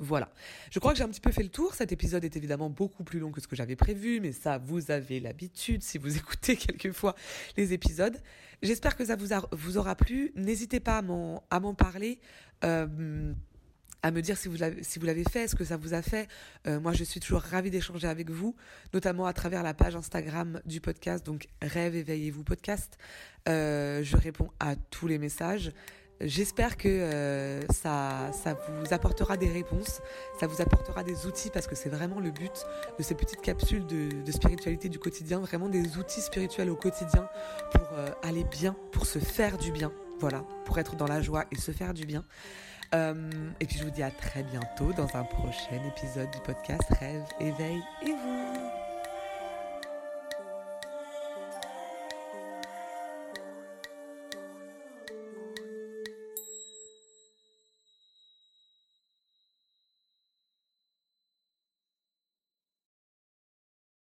Voilà. 0.00 0.30
Je 0.70 0.78
crois 0.78 0.92
que 0.92 0.98
j'ai 0.98 1.04
un 1.04 1.08
petit 1.08 1.20
peu 1.20 1.32
fait 1.32 1.42
le 1.42 1.48
tour. 1.48 1.74
Cet 1.74 1.90
épisode 1.90 2.24
est 2.24 2.36
évidemment 2.36 2.70
beaucoup 2.70 3.02
plus 3.02 3.18
long 3.18 3.32
que 3.32 3.40
ce 3.40 3.48
que 3.48 3.56
j'avais 3.56 3.74
prévu, 3.74 4.20
mais 4.20 4.30
ça, 4.30 4.58
vous 4.58 4.92
avez 4.92 5.18
l'habitude 5.18 5.82
si 5.82 5.98
vous 5.98 6.16
écoutez 6.16 6.56
quelquefois 6.56 7.16
les 7.56 7.72
épisodes. 7.72 8.16
J'espère 8.62 8.96
que 8.96 9.04
ça 9.04 9.16
vous, 9.16 9.76
aura 9.76 9.96
plu. 9.96 10.32
N'hésitez 10.36 10.78
pas 10.78 10.98
à 10.98 11.60
m'en 11.60 11.74
parler. 11.74 12.20
Euh, 12.64 13.32
à 14.02 14.10
me 14.10 14.22
dire 14.22 14.36
si 14.36 14.48
vous 14.48 14.56
l'avez 14.56 14.82
si 14.82 15.00
fait, 15.30 15.48
ce 15.48 15.56
que 15.56 15.64
ça 15.64 15.76
vous 15.76 15.94
a 15.94 16.02
fait. 16.02 16.28
Euh, 16.66 16.80
moi, 16.80 16.92
je 16.92 17.04
suis 17.04 17.20
toujours 17.20 17.40
ravie 17.40 17.70
d'échanger 17.70 18.06
avec 18.06 18.30
vous, 18.30 18.54
notamment 18.94 19.26
à 19.26 19.32
travers 19.32 19.62
la 19.62 19.74
page 19.74 19.96
Instagram 19.96 20.60
du 20.64 20.80
podcast, 20.80 21.24
donc 21.24 21.48
Rêve 21.62 21.96
éveillez-vous 21.96 22.44
podcast. 22.44 22.98
Euh, 23.48 24.02
je 24.02 24.16
réponds 24.16 24.50
à 24.60 24.76
tous 24.76 25.06
les 25.06 25.18
messages. 25.18 25.72
J'espère 26.20 26.76
que 26.76 26.88
euh, 26.88 27.60
ça, 27.68 28.32
ça 28.32 28.54
vous 28.54 28.92
apportera 28.92 29.36
des 29.36 29.48
réponses, 29.48 30.00
ça 30.40 30.48
vous 30.48 30.60
apportera 30.60 31.04
des 31.04 31.26
outils 31.26 31.48
parce 31.48 31.68
que 31.68 31.76
c'est 31.76 31.88
vraiment 31.88 32.18
le 32.18 32.32
but 32.32 32.66
de 32.98 33.04
ces 33.04 33.14
petites 33.14 33.40
capsules 33.40 33.86
de, 33.86 34.08
de, 34.24 34.32
spiritualité 34.32 34.88
du 34.88 34.98
quotidien, 34.98 35.38
vraiment 35.38 35.68
des 35.68 35.96
outils 35.96 36.20
spirituels 36.20 36.70
au 36.70 36.76
quotidien 36.76 37.28
pour 37.70 37.86
aller 38.24 38.42
bien, 38.42 38.74
pour 38.90 39.06
se 39.06 39.20
faire 39.20 39.58
du 39.58 39.70
bien, 39.70 39.92
voilà, 40.18 40.44
pour 40.64 40.80
être 40.80 40.96
dans 40.96 41.06
la 41.06 41.22
joie 41.22 41.44
et 41.52 41.56
se 41.56 41.70
faire 41.70 41.94
du 41.94 42.04
bien. 42.04 42.24
Euh, 42.94 43.30
et 43.60 43.66
puis 43.66 43.78
je 43.78 43.84
vous 43.84 43.90
dis 43.90 44.02
à 44.02 44.10
très 44.10 44.42
bientôt 44.42 44.92
dans 44.92 45.14
un 45.16 45.24
prochain 45.24 45.80
épisode 45.86 46.30
du 46.30 46.38
podcast 46.40 46.84
Rêve, 47.00 47.24
éveil 47.40 47.82
et 48.02 48.12
vous. 48.12 48.67